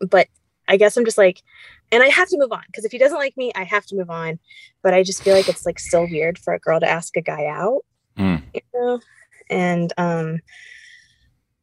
but 0.00 0.28
I 0.68 0.76
guess 0.76 0.96
I'm 0.98 1.06
just 1.06 1.16
like, 1.16 1.42
and 1.90 2.02
I 2.02 2.08
have 2.08 2.28
to 2.28 2.38
move 2.38 2.52
on 2.52 2.62
because 2.66 2.84
if 2.84 2.92
he 2.92 2.98
doesn't 2.98 3.16
like 3.16 3.36
me, 3.38 3.50
I 3.54 3.64
have 3.64 3.86
to 3.86 3.96
move 3.96 4.10
on. 4.10 4.38
But 4.82 4.92
I 4.92 5.02
just 5.02 5.22
feel 5.22 5.34
like 5.34 5.48
it's 5.48 5.64
like 5.64 5.78
still 5.78 6.06
weird 6.06 6.38
for 6.38 6.52
a 6.52 6.58
girl 6.58 6.80
to 6.80 6.88
ask 6.88 7.16
a 7.16 7.22
guy 7.22 7.46
out, 7.46 7.80
Mm. 8.18 8.42
you 8.52 8.60
know. 8.74 9.00
And 9.48 9.92
um, 9.96 10.40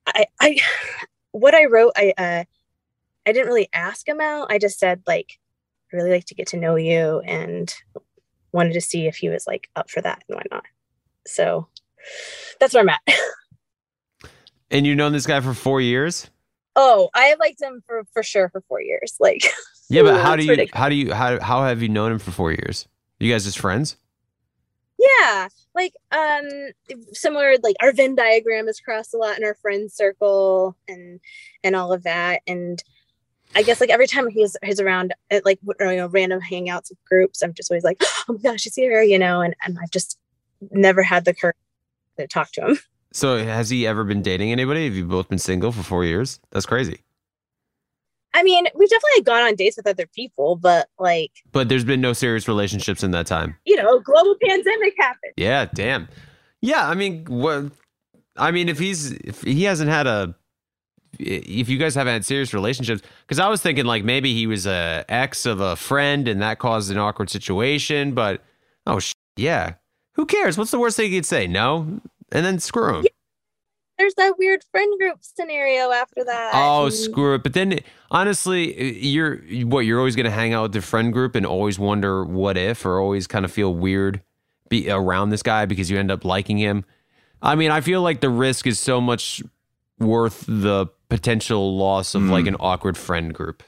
I, 0.08 0.26
I, 0.40 0.60
what 1.32 1.54
I 1.56 1.66
wrote, 1.66 1.94
I, 1.96 2.14
uh, 2.18 2.44
I 3.26 3.32
didn't 3.32 3.48
really 3.48 3.70
ask 3.74 4.08
him 4.08 4.22
out. 4.22 4.52
I 4.52 4.58
just 4.58 4.80
said 4.80 5.02
like, 5.08 5.40
I 5.92 5.98
really 5.98 6.12
like 6.12 6.26
to 6.26 6.36
get 6.36 6.48
to 6.48 6.58
know 6.58 6.76
you 6.76 7.22
and 7.22 7.74
wanted 8.52 8.74
to 8.74 8.82
see 8.82 9.08
if 9.08 9.18
he 9.18 9.30
was 9.30 9.48
like 9.48 9.70
up 9.76 9.90
for 9.90 10.02
that 10.02 10.24
and 10.28 10.36
why 10.36 10.44
not. 10.52 10.66
So 11.26 11.68
that's 12.60 12.74
where 12.74 12.84
I'm 12.84 12.90
at. 12.90 13.02
And 14.72 14.86
you've 14.86 14.98
known 14.98 15.14
this 15.14 15.28
guy 15.28 15.40
for 15.42 15.54
four 15.54 15.80
years? 15.80 16.30
oh, 16.76 17.10
I 17.14 17.26
have 17.26 17.40
liked 17.40 17.62
him 17.62 17.82
for 17.86 18.04
for 18.14 18.24
sure 18.24 18.50
for 18.50 18.62
four 18.68 18.82
years. 18.82 19.16
Like, 19.20 19.44
Yeah, 19.90 20.04
but 20.04 20.22
how 20.22 20.36
do 20.36 20.44
you 20.44 20.52
ridiculous. 20.52 20.78
how 20.78 20.90
do 20.90 20.96
you 20.96 21.14
how 21.14 21.40
how 21.40 21.64
have 21.64 21.82
you 21.82 21.90
known 21.90 22.14
him 22.14 22.20
for 22.20 22.32
four 22.32 22.52
years? 22.52 22.88
You 23.20 23.32
guys 23.32 23.46
just 23.46 23.60
friends? 23.60 23.96
Yeah, 24.98 25.50
like 25.74 25.94
um 26.12 26.48
similar 27.12 27.56
like 27.64 27.76
our 27.82 27.92
Venn 27.92 28.16
diagram 28.16 28.68
is 28.68 28.80
crossed 28.80 29.14
a 29.14 29.18
lot 29.18 29.38
in 29.38 29.44
our 29.44 29.56
friend 29.56 29.92
circle 29.92 30.76
and 30.88 31.20
and 31.64 31.76
all 31.76 31.92
of 31.92 32.04
that 32.04 32.42
and 32.48 32.82
I 33.56 33.64
guess 33.64 33.82
like 33.82 33.90
every 33.90 34.08
time 34.08 34.30
he's 34.30 34.56
he's 34.64 34.80
around 34.80 35.14
at 35.30 35.46
like 35.46 35.60
you 35.64 35.76
know 35.80 36.08
random 36.08 36.40
hangouts 36.40 36.92
of 36.92 36.98
groups 37.06 37.42
I'm 37.42 37.54
just 37.54 37.70
always 37.70 37.84
like 37.84 38.02
oh 38.30 38.34
my 38.34 38.52
gosh 38.52 38.62
she's 38.62 38.76
here 38.76 39.02
you 39.02 39.20
know 39.20 39.42
and 39.42 39.56
and 39.66 39.78
I've 39.82 39.92
just 39.92 40.18
never 40.72 41.04
had 41.04 41.26
the 41.26 41.34
courage 41.34 41.56
to 42.18 42.28
talk 42.28 42.52
to 42.54 42.68
him. 42.68 42.80
So 43.12 43.38
has 43.44 43.70
he 43.70 43.88
ever 43.88 44.04
been 44.04 44.22
dating 44.22 44.52
anybody? 44.52 44.86
Have 44.86 44.96
you 44.96 45.06
both 45.06 45.30
been 45.30 45.40
single 45.40 45.72
for 45.72 45.84
four 45.84 46.04
years? 46.04 46.40
That's 46.52 46.66
crazy. 46.66 47.00
I 48.36 48.44
mean 48.44 48.66
we've 48.76 48.90
definitely 48.90 49.24
gone 49.24 49.42
on 49.42 49.56
dates 49.56 49.78
with 49.78 49.88
other 49.88 50.06
people 50.14 50.56
but 50.58 50.88
like 51.00 51.32
But 51.52 51.70
there's 51.70 51.86
been 51.86 52.02
no 52.02 52.14
serious 52.14 52.48
relationships 52.48 53.02
in 53.04 53.12
that 53.12 53.26
time. 53.26 53.56
you 53.66 53.76
know 53.76 54.00
global 54.00 54.36
pandemic 54.44 54.94
happened. 55.00 55.34
Yeah, 55.38 55.66
damn. 55.74 56.08
Yeah, 56.62 56.88
I 56.88 56.96
mean, 56.96 57.26
what? 57.26 57.72
I 58.38 58.52
mean, 58.52 58.70
if 58.70 58.80
he's 58.80 59.12
if 59.12 59.44
he 59.44 59.64
hasn't 59.64 59.90
had 59.90 60.08
a, 60.08 60.36
if 61.20 61.70
you 61.70 61.78
guys 61.78 61.94
haven't 61.96 62.14
had 62.14 62.26
serious 62.26 62.54
relationships, 62.54 63.02
because 63.22 63.40
I 63.40 63.48
was 63.50 63.62
thinking 63.62 63.86
like 63.86 64.04
maybe 64.04 64.34
he 64.34 64.48
was 64.48 64.66
a 64.66 65.06
ex 65.08 65.46
of 65.46 65.60
a 65.62 65.76
friend 65.76 66.28
and 66.28 66.42
that 66.42 66.58
caused 66.60 66.90
an 66.92 66.98
awkward 66.98 67.30
situation. 67.30 68.14
But 68.14 68.42
oh 68.88 69.00
sh- 69.00 69.14
yeah, 69.38 69.76
who 70.14 70.26
cares? 70.26 70.58
What's 70.58 70.72
the 70.72 70.80
worst 70.80 70.98
thing 70.98 71.12
he'd 71.12 71.26
say? 71.26 71.46
No, 71.46 72.02
and 72.32 72.46
then 72.46 72.60
screw 72.60 73.00
him. 73.00 73.06
There's 73.98 74.14
that 74.16 74.38
weird 74.38 74.64
friend 74.72 75.00
group 75.00 75.20
scenario 75.22 75.92
after 75.92 76.24
that. 76.26 76.52
Oh, 76.54 76.88
mm. 76.88 76.92
screw 76.92 77.36
it. 77.36 77.44
But 77.44 77.54
then, 77.54 77.80
honestly, 78.12 78.98
you're 79.00 79.38
what? 79.66 79.82
You're 79.82 80.00
always 80.00 80.16
going 80.16 80.26
to 80.26 80.32
hang 80.32 80.54
out 80.54 80.64
with 80.64 80.74
the 80.74 80.82
friend 80.82 81.14
group 81.14 81.36
and 81.36 81.46
always 81.46 81.80
wonder 81.80 82.26
what 82.26 82.58
if, 82.58 82.86
or 82.86 83.00
always 83.00 83.28
kind 83.28 83.46
of 83.46 83.52
feel 83.52 83.74
weird 83.74 84.22
be 84.70 84.90
around 84.90 85.30
this 85.30 85.44
guy 85.44 85.66
because 85.66 85.90
you 85.90 85.98
end 85.98 86.12
up 86.12 86.26
liking 86.26 86.58
him. 86.58 86.86
I 87.42 87.56
mean, 87.56 87.72
I 87.72 87.82
feel 87.82 88.02
like 88.02 88.22
the 88.22 88.30
risk 88.30 88.68
is 88.68 88.80
so 88.80 89.00
much 89.00 89.44
worth 90.00 90.44
the 90.48 90.88
potential 91.10 91.78
loss 91.78 92.16
of 92.16 92.24
like 92.24 92.44
hmm. 92.44 92.50
an 92.50 92.56
awkward 92.60 92.98
friend 92.98 93.34
group. 93.34 93.64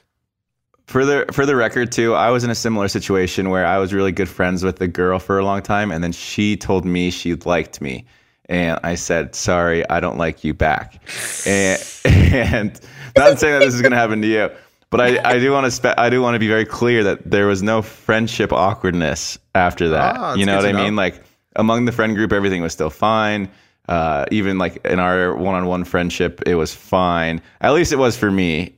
For 0.86 1.04
the 1.04 1.26
for 1.32 1.44
the 1.44 1.54
record 1.54 1.92
too, 1.92 2.14
I 2.14 2.30
was 2.30 2.44
in 2.44 2.50
a 2.50 2.54
similar 2.54 2.88
situation 2.88 3.50
where 3.50 3.66
I 3.66 3.78
was 3.78 3.92
really 3.92 4.12
good 4.12 4.28
friends 4.28 4.64
with 4.64 4.80
a 4.80 4.88
girl 4.88 5.18
for 5.18 5.38
a 5.38 5.44
long 5.44 5.62
time, 5.62 5.92
and 5.92 6.02
then 6.02 6.12
she 6.12 6.56
told 6.56 6.84
me 6.84 7.10
she 7.10 7.34
liked 7.34 7.80
me, 7.80 8.06
and 8.48 8.78
I 8.82 8.94
said, 8.94 9.34
"Sorry, 9.34 9.88
I 9.88 10.00
don't 10.00 10.18
like 10.18 10.44
you 10.44 10.54
back." 10.54 11.00
And, 11.46 11.80
and 12.04 12.80
not 13.16 13.38
saying 13.38 13.58
that 13.58 13.64
this 13.64 13.74
is 13.74 13.82
going 13.82 13.92
to 13.92 13.98
happen 13.98 14.22
to 14.22 14.28
you, 14.28 14.50
but 14.90 15.00
I, 15.00 15.20
I 15.34 15.38
do 15.38 15.52
want 15.52 15.64
to 15.66 15.70
spe- 15.70 15.98
I 15.98 16.08
do 16.10 16.22
want 16.22 16.34
to 16.34 16.38
be 16.38 16.48
very 16.48 16.64
clear 16.64 17.04
that 17.04 17.30
there 17.30 17.46
was 17.46 17.62
no 17.62 17.82
friendship 17.82 18.52
awkwardness 18.52 19.38
after 19.54 19.88
that. 19.90 20.16
Ah, 20.18 20.34
you 20.34 20.46
know 20.46 20.56
what 20.56 20.66
I 20.66 20.72
know. 20.72 20.84
mean? 20.84 20.96
Like 20.96 21.22
among 21.56 21.84
the 21.84 21.92
friend 21.92 22.14
group, 22.14 22.32
everything 22.32 22.62
was 22.62 22.72
still 22.72 22.90
fine. 22.90 23.50
Uh, 23.88 24.26
even 24.30 24.58
like 24.58 24.84
in 24.84 24.98
our 24.98 25.34
one-on-one 25.34 25.82
friendship, 25.84 26.42
it 26.46 26.56
was 26.56 26.74
fine. 26.74 27.40
At 27.62 27.72
least 27.72 27.90
it 27.90 27.96
was 27.96 28.16
for 28.18 28.30
me. 28.30 28.74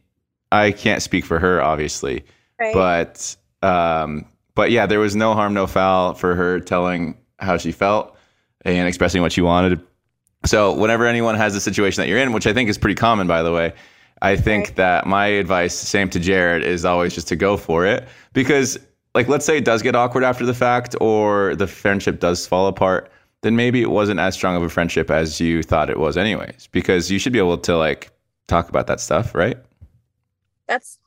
I 0.53 0.71
can't 0.73 1.03
speak 1.03 1.25
for 1.25 1.39
her, 1.41 1.61
obviously, 1.63 2.25
Right. 2.61 2.73
but 2.75 3.37
um, 3.63 4.25
but 4.55 4.71
yeah, 4.71 4.87
there 4.87 5.01
was 5.01 5.15
no 5.17 5.35
harm, 5.35 5.53
no 5.55 5.67
foul 5.67 6.15
for 6.15 6.35
her 6.35 6.61
telling 6.61 7.17
how 7.39 7.57
she 7.57 7.73
felt 7.73 8.17
and 8.65 8.89
expressing 8.89 9.23
what 9.23 9.37
you 9.37 9.45
wanted. 9.45 9.81
So 10.45 10.73
whenever 10.73 11.07
anyone 11.07 11.35
has 11.35 11.55
a 11.55 11.61
situation 11.61 12.03
that 12.03 12.09
you're 12.09 12.19
in, 12.19 12.33
which 12.33 12.47
I 12.47 12.53
think 12.53 12.71
is 12.71 12.79
pretty 12.79 12.95
common, 12.95 13.27
by 13.27 13.43
the 13.43 13.53
way, 13.53 13.73
I 14.23 14.37
think 14.37 14.75
that 14.75 15.07
my 15.07 15.27
advice, 15.27 15.75
same 15.75 16.09
to 16.11 16.21
Jared, 16.21 16.63
is 16.63 16.85
always 16.85 17.15
just 17.15 17.29
to 17.29 17.37
go 17.37 17.57
for 17.57 17.87
it 17.87 18.07
because, 18.33 18.79
like, 19.15 19.29
let's 19.29 19.45
say 19.47 19.59
it 19.59 19.65
does 19.65 19.83
get 19.83 19.95
awkward 19.95 20.25
after 20.25 20.45
the 20.45 20.55
fact, 20.55 20.95
or 21.01 21.55
the 21.57 21.67
friendship 21.67 22.21
does 22.21 22.47
fall 22.47 22.67
apart, 22.67 23.11
then 23.43 23.57
maybe 23.57 23.81
it 23.81 23.91
wasn't 23.91 24.21
as 24.21 24.35
strong 24.35 24.57
of 24.57 24.63
a 24.63 24.69
friendship 24.69 25.11
as 25.11 25.41
you 25.41 25.63
thought 25.63 25.89
it 25.89 25.99
was, 25.99 26.17
anyways. 26.17 26.69
Because 26.71 27.11
you 27.11 27.19
should 27.19 27.33
be 27.33 27.39
able 27.39 27.59
to 27.59 27.77
like 27.77 28.11
talk 28.47 28.69
about 28.69 28.87
that 28.89 29.01
stuff, 29.01 29.35
right? 29.35 29.57
That's 30.67 30.99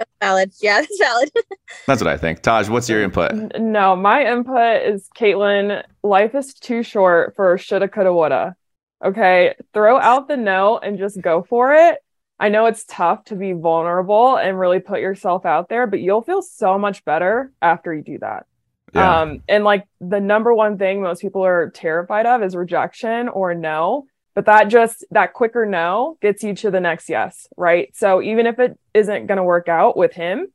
that's 0.00 0.10
valid. 0.20 0.52
Yeah, 0.60 0.80
that's 0.80 0.98
valid. 0.98 1.30
That's 1.86 2.02
what 2.02 2.12
I 2.12 2.16
think. 2.16 2.42
Taj, 2.42 2.68
what's 2.68 2.88
your 2.88 3.02
input? 3.02 3.32
No, 3.58 3.94
my 3.94 4.24
input 4.26 4.82
is 4.82 5.08
Caitlin, 5.16 5.84
life 6.02 6.34
is 6.34 6.52
too 6.54 6.82
short 6.82 7.36
for 7.36 7.56
shoulda, 7.58 7.86
coulda, 7.88 8.12
woulda. 8.12 8.56
Okay. 9.04 9.54
Throw 9.72 9.98
out 9.98 10.28
the 10.28 10.36
no 10.36 10.78
and 10.78 10.98
just 10.98 11.20
go 11.20 11.42
for 11.48 11.74
it. 11.74 11.98
I 12.38 12.48
know 12.48 12.66
it's 12.66 12.84
tough 12.86 13.24
to 13.24 13.36
be 13.36 13.52
vulnerable 13.52 14.36
and 14.36 14.58
really 14.58 14.80
put 14.80 15.00
yourself 15.00 15.44
out 15.44 15.68
there, 15.68 15.86
but 15.86 16.00
you'll 16.00 16.22
feel 16.22 16.42
so 16.42 16.78
much 16.78 17.04
better 17.04 17.52
after 17.60 17.94
you 17.94 18.02
do 18.02 18.18
that. 18.18 18.46
Yeah. 18.94 19.20
Um, 19.20 19.42
and 19.48 19.62
like 19.62 19.86
the 20.00 20.20
number 20.20 20.52
one 20.52 20.78
thing 20.78 21.02
most 21.02 21.20
people 21.20 21.44
are 21.44 21.70
terrified 21.70 22.26
of 22.26 22.42
is 22.42 22.56
rejection 22.56 23.28
or 23.28 23.54
no. 23.54 24.06
But 24.40 24.46
that 24.46 24.68
just 24.68 25.04
that 25.10 25.34
quicker 25.34 25.66
no 25.66 26.16
gets 26.22 26.42
you 26.42 26.54
to 26.54 26.70
the 26.70 26.80
next 26.80 27.10
yes, 27.10 27.46
right? 27.58 27.94
So 27.94 28.22
even 28.22 28.46
if 28.46 28.58
it 28.58 28.78
isn't 28.94 29.26
going 29.26 29.36
to 29.36 29.44
work 29.44 29.68
out 29.68 29.98
with 29.98 30.14
him, 30.14 30.50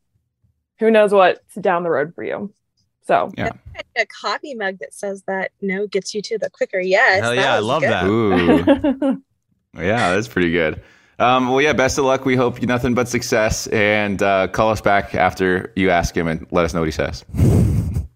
who 0.79 0.89
knows 0.89 1.11
what's 1.11 1.53
down 1.53 1.83
the 1.83 1.91
road 1.91 2.15
for 2.15 2.23
you. 2.23 2.51
So 3.05 3.31
yeah, 3.37 3.51
a 3.95 4.07
coffee 4.07 4.55
mug 4.55 4.79
that 4.79 4.95
says 4.95 5.21
that 5.27 5.51
no 5.61 5.85
gets 5.85 6.15
you 6.15 6.23
to 6.23 6.39
the 6.39 6.49
quicker 6.49 6.79
yes. 6.79 7.21
Hell 7.21 7.35
yeah, 7.35 7.53
I 7.53 7.59
love 7.59 7.83
good. 7.83 7.91
that. 7.91 8.05
Ooh. 8.07 9.23
yeah, 9.79 10.15
that's 10.15 10.29
pretty 10.29 10.51
good. 10.51 10.81
Um, 11.19 11.49
well, 11.49 11.61
yeah, 11.61 11.73
best 11.73 11.99
of 11.99 12.05
luck. 12.05 12.25
We 12.25 12.35
hope 12.35 12.59
you 12.61 12.65
nothing 12.65 12.95
but 12.95 13.07
success. 13.07 13.67
And 13.67 14.19
uh, 14.23 14.47
call 14.47 14.71
us 14.71 14.81
back 14.81 15.13
after 15.13 15.71
you 15.75 15.91
ask 15.91 16.17
him 16.17 16.27
and 16.27 16.47
let 16.49 16.65
us 16.65 16.73
know 16.73 16.79
what 16.79 16.87
he 16.87 16.91
says. 16.91 17.23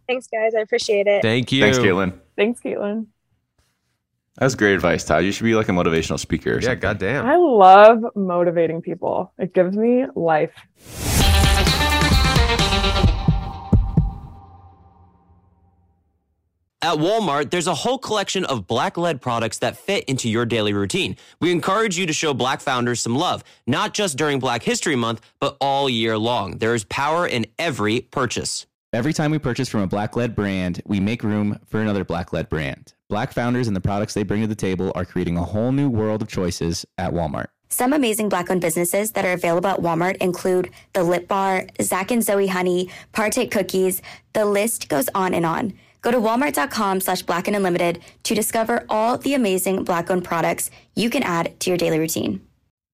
Thanks, 0.08 0.26
guys. 0.26 0.56
I 0.58 0.62
appreciate 0.62 1.06
it. 1.06 1.22
Thank 1.22 1.52
you. 1.52 1.62
Thanks, 1.62 1.78
Caitlin. 1.78 2.20
Thanks, 2.36 2.60
Caitlin. 2.60 3.06
That 4.40 4.46
was 4.46 4.56
great 4.56 4.74
advice, 4.74 5.04
Todd. 5.04 5.26
You 5.26 5.34
should 5.34 5.44
be 5.44 5.54
like 5.54 5.68
a 5.68 5.74
motivational 5.74 6.18
speaker. 6.18 6.52
Or 6.52 6.56
Yeah, 6.56 6.62
something. 6.70 6.80
goddamn. 6.80 7.26
I 7.26 7.36
love 7.36 8.00
motivating 8.16 8.82
people. 8.82 9.34
It 9.38 9.54
gives 9.54 9.76
me 9.76 10.06
life. 10.16 10.54
At 16.82 16.96
Walmart, 16.96 17.50
there's 17.52 17.68
a 17.68 17.76
whole 17.76 17.98
collection 17.98 18.46
of 18.46 18.66
black 18.66 18.98
led 18.98 19.22
products 19.22 19.58
that 19.58 19.76
fit 19.76 20.06
into 20.06 20.30
your 20.30 20.46
daily 20.46 20.72
routine. 20.72 21.18
We 21.42 21.52
encourage 21.52 21.98
you 21.98 22.06
to 22.06 22.14
show 22.14 22.34
black 22.34 22.62
founders 22.62 23.02
some 23.02 23.16
love, 23.16 23.44
not 23.68 23.94
just 23.94 24.18
during 24.18 24.40
Black 24.40 24.64
History 24.64 24.96
Month, 24.96 25.20
but 25.42 25.58
all 25.60 25.90
year 25.90 26.18
long. 26.18 26.60
There 26.60 26.74
is 26.74 26.86
power 26.86 27.28
in 27.28 27.48
every 27.60 28.00
purchase. 28.00 28.66
Every 28.92 29.14
time 29.14 29.30
we 29.30 29.38
purchase 29.38 29.70
from 29.70 29.82
a 29.82 29.88
black 29.88 30.16
led 30.16 30.36
brand, 30.36 30.82
we 30.84 31.00
make 31.00 31.22
room 31.22 31.60
for 31.68 31.80
another 31.80 32.04
black 32.04 32.34
led 32.34 32.50
brand. 32.50 32.94
Black 33.08 33.32
founders 33.32 33.68
and 33.68 33.76
the 33.76 33.82
products 33.82 34.16
they 34.16 34.24
bring 34.24 34.42
to 34.42 34.48
the 34.48 34.56
table 34.56 34.92
are 34.96 35.06
creating 35.06 35.38
a 35.38 35.44
whole 35.44 35.72
new 35.72 35.88
world 35.88 36.24
of 36.24 36.28
choices 36.28 36.88
at 36.98 37.14
Walmart. 37.14 37.50
Some 37.70 37.94
amazing 37.94 38.30
black 38.30 38.50
owned 38.50 38.62
businesses 38.62 39.12
that 39.12 39.26
are 39.26 39.34
available 39.34 39.70
at 39.70 39.80
Walmart 39.80 40.18
include 40.18 40.72
The 40.94 41.04
Lip 41.04 41.28
Bar, 41.28 41.68
Zach 41.80 42.10
and 42.10 42.24
Zoe 42.24 42.48
Honey, 42.48 42.90
Partake 43.14 43.52
Cookies. 43.52 44.02
The 44.34 44.46
list 44.46 44.90
goes 44.90 45.08
on 45.14 45.36
and 45.36 45.46
on. 45.46 45.74
Go 46.02 46.10
to 46.10 46.18
walmart.com 46.18 47.02
slash 47.02 47.22
black 47.22 47.46
and 47.46 47.56
unlimited 47.56 48.02
to 48.24 48.34
discover 48.34 48.88
all 48.90 49.20
the 49.20 49.36
amazing 49.36 49.84
black 49.84 50.10
owned 50.10 50.24
products 50.24 50.72
you 50.96 51.12
can 51.12 51.22
add 51.22 51.60
to 51.60 51.70
your 51.70 51.78
daily 51.78 52.00
routine. 52.00 52.42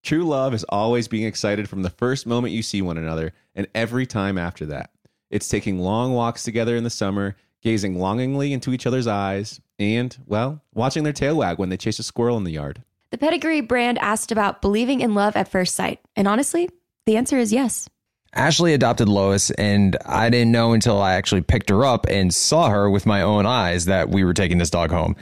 True 0.03 0.25
love 0.25 0.53
is 0.53 0.65
always 0.65 1.07
being 1.07 1.25
excited 1.25 1.69
from 1.69 1.83
the 1.83 1.89
first 1.89 2.27
moment 2.27 2.53
you 2.53 2.61
see 2.61 2.81
one 2.81 2.97
another 2.97 3.31
and 3.55 3.67
every 3.73 4.05
time 4.05 4.37
after 4.37 4.65
that. 4.65 4.89
It's 5.29 5.47
taking 5.47 5.79
long 5.79 6.13
walks 6.13 6.43
together 6.43 6.75
in 6.75 6.83
the 6.83 6.89
summer, 6.89 7.35
gazing 7.61 7.99
longingly 7.99 8.53
into 8.53 8.73
each 8.73 8.85
other's 8.85 9.07
eyes, 9.07 9.59
and, 9.79 10.15
well, 10.25 10.61
watching 10.73 11.03
their 11.03 11.13
tail 11.13 11.37
wag 11.37 11.57
when 11.57 11.69
they 11.69 11.77
chase 11.77 11.99
a 11.99 12.03
squirrel 12.03 12.37
in 12.37 12.43
the 12.43 12.51
yard. 12.51 12.83
The 13.11 13.17
Pedigree 13.17 13.61
brand 13.61 13.97
asked 13.99 14.31
about 14.31 14.61
believing 14.61 15.01
in 15.01 15.15
love 15.15 15.35
at 15.35 15.47
first 15.47 15.75
sight. 15.75 15.99
And 16.15 16.27
honestly, 16.27 16.69
the 17.05 17.17
answer 17.17 17.37
is 17.37 17.53
yes. 17.53 17.89
Ashley 18.33 18.73
adopted 18.73 19.07
Lois, 19.07 19.51
and 19.51 19.95
I 20.05 20.29
didn't 20.29 20.51
know 20.51 20.73
until 20.73 21.01
I 21.01 21.13
actually 21.13 21.41
picked 21.41 21.69
her 21.69 21.85
up 21.85 22.05
and 22.09 22.33
saw 22.33 22.69
her 22.69 22.89
with 22.89 23.05
my 23.05 23.21
own 23.21 23.45
eyes 23.45 23.85
that 23.85 24.09
we 24.09 24.25
were 24.25 24.33
taking 24.33 24.57
this 24.57 24.69
dog 24.69 24.91
home. 24.91 25.15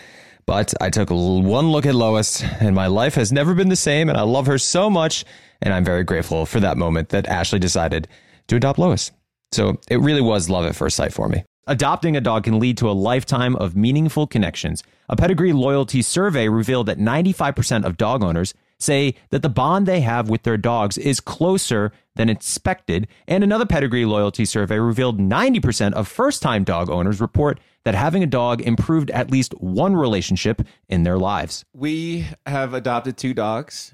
But 0.45 0.73
I 0.81 0.89
took 0.89 1.09
one 1.11 1.71
look 1.71 1.85
at 1.85 1.95
Lois, 1.95 2.43
and 2.43 2.75
my 2.75 2.87
life 2.87 3.15
has 3.15 3.31
never 3.31 3.53
been 3.53 3.69
the 3.69 3.75
same, 3.75 4.09
and 4.09 4.17
I 4.17 4.23
love 4.23 4.47
her 4.47 4.57
so 4.57 4.89
much. 4.89 5.23
And 5.61 5.73
I'm 5.73 5.85
very 5.85 6.03
grateful 6.03 6.45
for 6.45 6.59
that 6.59 6.75
moment 6.77 7.09
that 7.09 7.27
Ashley 7.27 7.59
decided 7.59 8.07
to 8.47 8.55
adopt 8.55 8.79
Lois. 8.79 9.11
So 9.53 9.79
it 9.89 9.99
really 9.99 10.21
was 10.21 10.49
love 10.49 10.65
at 10.65 10.75
first 10.75 10.95
sight 10.95 11.13
for 11.13 11.29
me. 11.29 11.43
Adopting 11.65 12.17
a 12.17 12.21
dog 12.21 12.43
can 12.43 12.59
lead 12.59 12.77
to 12.77 12.89
a 12.89 12.91
lifetime 12.91 13.55
of 13.55 13.75
meaningful 13.75 14.27
connections. 14.27 14.83
A 15.07 15.15
pedigree 15.15 15.53
loyalty 15.53 16.01
survey 16.01 16.49
revealed 16.49 16.87
that 16.87 16.97
95% 16.97 17.85
of 17.85 17.95
dog 17.95 18.21
owners 18.21 18.53
say 18.79 19.15
that 19.29 19.41
the 19.41 19.49
bond 19.49 19.85
they 19.85 20.01
have 20.01 20.29
with 20.29 20.43
their 20.43 20.57
dogs 20.57 20.97
is 20.97 21.21
closer 21.21 21.93
than 22.15 22.29
expected. 22.29 23.07
And 23.29 23.43
another 23.43 23.65
pedigree 23.65 24.05
loyalty 24.05 24.43
survey 24.43 24.77
revealed 24.77 25.19
90% 25.19 25.93
of 25.93 26.07
first 26.07 26.41
time 26.41 26.65
dog 26.65 26.89
owners 26.89 27.21
report 27.21 27.61
that 27.85 27.95
having 27.95 28.23
a 28.23 28.27
dog 28.27 28.61
improved 28.61 29.09
at 29.11 29.31
least 29.31 29.53
one 29.61 29.95
relationship 29.95 30.61
in 30.89 31.03
their 31.03 31.17
lives. 31.17 31.63
We 31.73 32.27
have 32.45 32.73
adopted 32.73 33.17
two 33.17 33.33
dogs. 33.33 33.93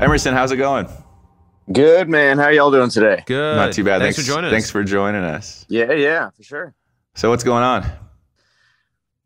Emerson, 0.00 0.32
how's 0.32 0.50
it 0.50 0.56
going? 0.56 0.88
Good, 1.70 2.08
man. 2.08 2.38
How 2.38 2.48
y'all 2.48 2.70
doing 2.70 2.88
today? 2.88 3.22
Good. 3.26 3.56
Not 3.56 3.74
too 3.74 3.84
bad. 3.84 4.00
Thanks 4.00 4.16
Thanks, 4.16 4.26
for 4.26 4.34
joining 4.34 4.46
us. 4.46 4.52
Thanks 4.52 4.70
for 4.70 4.82
joining 4.82 5.22
us. 5.22 5.66
Yeah, 5.68 5.92
yeah, 5.92 6.30
for 6.30 6.42
sure. 6.42 6.74
So 7.14 7.28
what's 7.28 7.44
going 7.44 7.62
on? 7.62 7.84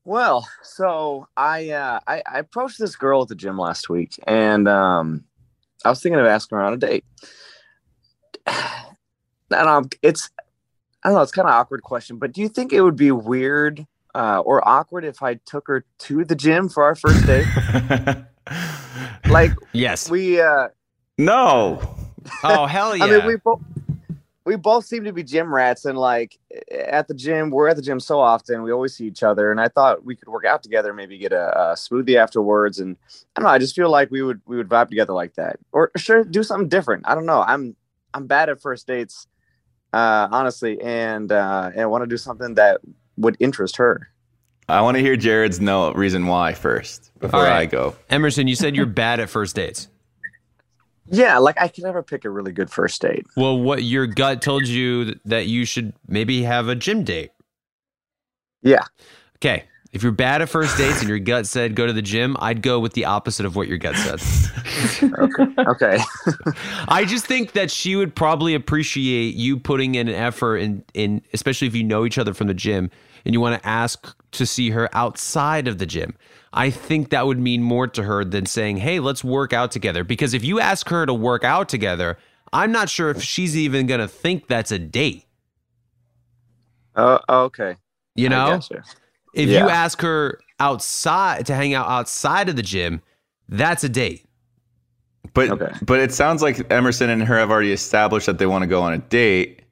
Well, 0.05 0.49
so 0.63 1.29
I 1.37 1.71
uh 1.71 2.01
I, 2.09 2.23
I 2.27 2.39
approached 2.41 2.81
this 2.81 2.97
girl 2.97 3.23
at 3.23 3.29
the 3.29 3.37
gym 3.37 3.57
last 3.57 3.89
week 3.89 4.19
and 4.27 4.67
um 4.67 5.25
I 5.85 5.91
was 5.91 6.03
thinking 6.03 6.19
of 6.19 6.27
asking 6.27 6.59
her 6.59 6.65
on 6.65 6.75
a 6.75 6.77
date. 6.77 7.05
And 9.51 9.69
um 9.69 9.89
it's 10.03 10.31
I 11.05 11.11
don't 11.11 11.17
know, 11.17 11.23
it's 11.23 11.31
kind 11.31 11.47
of 11.47 11.55
awkward 11.55 11.85
question, 11.85 12.19
but 12.19 12.33
do 12.33 12.41
you 12.41 12.49
think 12.49 12.73
it 12.73 12.81
would 12.81 12.97
be 12.97 13.13
weird 13.13 13.87
uh 14.13 14.41
or 14.41 14.67
awkward 14.67 15.05
if 15.05 15.23
I 15.23 15.35
took 15.35 15.69
her 15.69 15.85
to 16.01 16.25
the 16.25 16.35
gym 16.35 16.69
for 16.69 16.83
our 16.83 16.97
first 16.97 17.25
date? 17.27 17.47
like 19.29 19.53
yes. 19.73 20.11
We 20.11 20.41
uh 20.41 20.69
No. 21.19 21.97
Oh 22.43 22.67
hell 22.67 22.97
yeah. 22.97 23.05
I 23.05 23.11
mean, 23.11 23.27
we 23.27 23.37
both 23.37 23.61
we 24.45 24.57
both 24.57 24.85
seem 24.85 25.05
to 25.05 25.13
be 25.13 25.23
gym 25.23 25.53
rats, 25.55 25.87
and 25.87 25.97
like 25.97 26.39
at 26.71 27.09
the 27.09 27.15
gym, 27.15 27.51
we're 27.51 27.69
at 27.69 27.77
the 27.77 27.83
gym 27.83 27.99
so 27.99 28.21
often. 28.21 28.63
We 28.63 28.73
always 28.73 28.95
see 28.95 29.07
each 29.07 29.23
other, 29.23 29.51
and 29.51 29.61
I 29.61 29.69
thought 29.69 30.05
we 30.05 30.17
could 30.17 30.29
work 30.29 30.45
out 30.45 30.63
together, 30.63 30.93
maybe 30.93 31.17
get 31.17 31.33
a, 31.33 31.59
a 31.59 31.75
smoothie 31.75 32.17
afterwards, 32.17 32.79
and 32.79 32.97
I 33.35 33.41
don't 33.41 33.45
know. 33.45 33.55
I 33.55 33.59
just 33.59 33.75
feel 33.75 33.91
like 33.91 34.11
we 34.11 34.23
would 34.23 34.43
we 34.47 34.57
would 34.57 34.69
vibe 34.69 34.89
together 34.89 35.15
like 35.15 35.35
that, 35.35 35.59
or 35.73 35.91
sure 35.97 36.25
do 36.25 36.43
something 36.43 36.69
different. 36.69 37.05
I 37.07 37.15
don't 37.15 37.27
know. 37.27 37.43
I'm 37.43 37.75
I'm 38.13 38.27
bad 38.27 38.51
at 38.51 38.61
first 38.61 38.87
dates, 38.87 39.27
uh, 39.95 40.29
honestly, 40.31 40.81
and 40.83 41.33
uh, 41.33 41.71
and 41.75 41.91
want 41.91 42.03
to 42.03 42.07
do 42.09 42.19
something 42.19 42.55
that 42.55 42.81
would 43.17 43.37
interest 43.41 43.77
her. 43.77 44.11
I 44.69 44.81
want 44.81 44.97
to 44.97 45.03
hear 45.03 45.17
Jared's 45.17 45.61
no 45.61 45.93
reason 45.93 46.27
why 46.27 46.55
first 46.55 47.11
before 47.19 47.41
All 47.41 47.47
right. 47.47 47.61
I 47.61 47.67
go. 47.67 47.95
Emerson, 48.11 48.49
you 48.49 48.57
said 48.57 48.75
you're 48.75 48.87
bad 49.05 49.21
at 49.21 49.29
first 49.29 49.57
dates. 49.57 49.89
Yeah, 51.07 51.39
like 51.39 51.61
I 51.61 51.69
can 51.69 51.85
never 51.85 52.03
pick 52.03 52.25
a 52.25 52.31
really 52.31 52.53
good 52.53 52.71
first 52.71 53.03
date. 53.03 53.27
Well, 53.37 53.61
what 53.61 53.83
your 53.83 54.07
gut 54.07 54.41
told 54.41 54.67
you 54.67 55.15
that 55.27 55.47
you 55.47 55.67
should 55.67 55.93
maybe 56.09 56.43
have 56.45 56.69
a 56.69 56.75
gym 56.75 57.05
date. 57.05 57.31
Yeah. 58.63 58.85
Okay. 59.37 59.65
If 59.93 60.03
you're 60.03 60.13
bad 60.13 60.43
at 60.43 60.49
first 60.49 60.77
dates 60.77 61.01
and 61.01 61.09
your 61.09 61.21
gut 61.21 61.47
said 61.47 61.77
go 61.77 61.87
to 61.87 61.93
the 61.93 62.03
gym, 62.03 62.37
I'd 62.41 62.63
go 62.63 62.81
with 62.81 62.95
the 62.95 63.05
opposite 63.05 63.47
of 63.47 63.55
what 63.55 63.69
your 63.69 63.79
gut 63.79 63.95
said. 63.95 65.13
okay. 65.19 65.45
okay. 65.59 65.99
I 66.89 67.05
just 67.05 67.27
think 67.27 67.53
that 67.53 67.71
she 67.71 67.95
would 67.95 68.17
probably 68.17 68.55
appreciate 68.55 69.35
you 69.35 69.59
putting 69.59 69.95
in 69.95 70.09
an 70.09 70.15
effort 70.15 70.57
in 70.57 70.85
in 70.95 71.23
especially 71.33 71.69
if 71.69 71.77
you 71.77 71.85
know 71.85 72.07
each 72.07 72.19
other 72.19 72.35
from 72.35 72.49
the 72.49 72.55
gym 72.55 72.91
and 73.25 73.33
you 73.35 73.41
want 73.41 73.61
to 73.61 73.69
ask 73.69 74.15
to 74.33 74.47
see 74.47 74.71
her 74.71 74.89
outside 74.95 75.69
of 75.69 75.79
the 75.79 75.87
gym. 75.87 76.15
I 76.53 76.71
think 76.71 77.11
that 77.11 77.27
would 77.27 77.39
mean 77.39 77.63
more 77.63 77.87
to 77.89 78.03
her 78.05 78.25
than 78.25 78.47
saying, 78.47 78.79
"Hey, 78.79 79.01
let's 79.01 79.25
work 79.25 79.53
out 79.53 79.71
together." 79.73 80.05
Because 80.05 80.35
if 80.35 80.45
you 80.45 80.61
ask 80.61 80.89
her 80.89 81.07
to 81.07 81.15
work 81.15 81.43
out 81.45 81.69
together, 81.69 82.17
I'm 82.53 82.71
not 82.71 82.89
sure 82.89 83.11
if 83.11 83.23
she's 83.23 83.57
even 83.57 83.87
going 83.87 84.01
to 84.01 84.09
think 84.09 84.47
that's 84.47 84.71
a 84.71 84.79
date. 84.79 85.25
Oh, 86.97 87.19
okay. 87.29 87.77
You 88.15 88.29
know? 88.29 88.53
gotcha. 88.53 88.85
If 89.35 89.49
Yeah. 89.49 89.65
you 89.65 89.71
ask 89.71 90.01
her 90.03 90.39
outside 90.61 91.47
to 91.47 91.55
hang 91.55 91.75
out 91.75 91.89
outside 91.89 92.49
of 92.49 92.55
the 92.57 92.63
gym, 92.63 93.03
that's 93.49 93.83
a 93.83 93.89
date. 93.89 94.25
But 95.33 95.85
but 95.85 95.99
it 95.99 96.13
sounds 96.13 96.43
like 96.43 96.71
Emerson 96.71 97.11
and 97.11 97.23
her 97.25 97.37
have 97.37 97.51
already 97.51 97.73
established 97.73 98.27
that 98.27 98.39
they 98.39 98.47
want 98.47 98.63
to 98.63 98.69
go 98.69 98.83
on 98.83 98.93
a 98.93 98.99
date. 98.99 99.63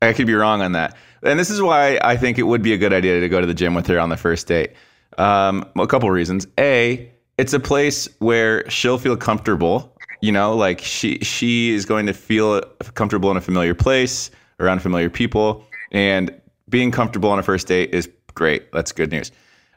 I 0.00 0.12
could 0.12 0.26
be 0.26 0.34
wrong 0.34 0.62
on 0.62 0.72
that. 0.72 0.96
And 1.24 1.38
this 1.38 1.50
is 1.50 1.62
why 1.62 1.98
I 2.02 2.16
think 2.16 2.38
it 2.38 2.44
would 2.44 2.62
be 2.62 2.72
a 2.72 2.78
good 2.78 2.92
idea 2.92 3.20
to 3.20 3.28
go 3.28 3.40
to 3.40 3.46
the 3.46 3.54
gym 3.54 3.74
with 3.74 3.86
her 3.86 3.98
on 3.98 4.08
the 4.08 4.16
first 4.16 4.46
date. 4.46 4.72
Um, 5.18 5.68
a 5.78 5.86
couple 5.86 6.10
reasons. 6.10 6.46
A, 6.58 7.10
it's 7.38 7.52
a 7.52 7.60
place 7.60 8.08
where 8.18 8.68
she'll 8.68 8.98
feel 8.98 9.16
comfortable. 9.16 9.96
You 10.20 10.32
know, 10.32 10.54
like 10.54 10.80
she 10.80 11.18
she 11.18 11.70
is 11.70 11.84
going 11.84 12.06
to 12.06 12.12
feel 12.12 12.60
comfortable 12.94 13.30
in 13.30 13.36
a 13.36 13.40
familiar 13.40 13.74
place 13.74 14.30
around 14.60 14.80
familiar 14.80 15.10
people, 15.10 15.64
and 15.90 16.32
being 16.68 16.92
comfortable 16.92 17.30
on 17.30 17.40
a 17.40 17.42
first 17.42 17.66
date 17.66 17.92
is 17.92 18.08
great. 18.34 18.70
That's 18.72 18.92
good 18.92 19.10
news. 19.10 19.32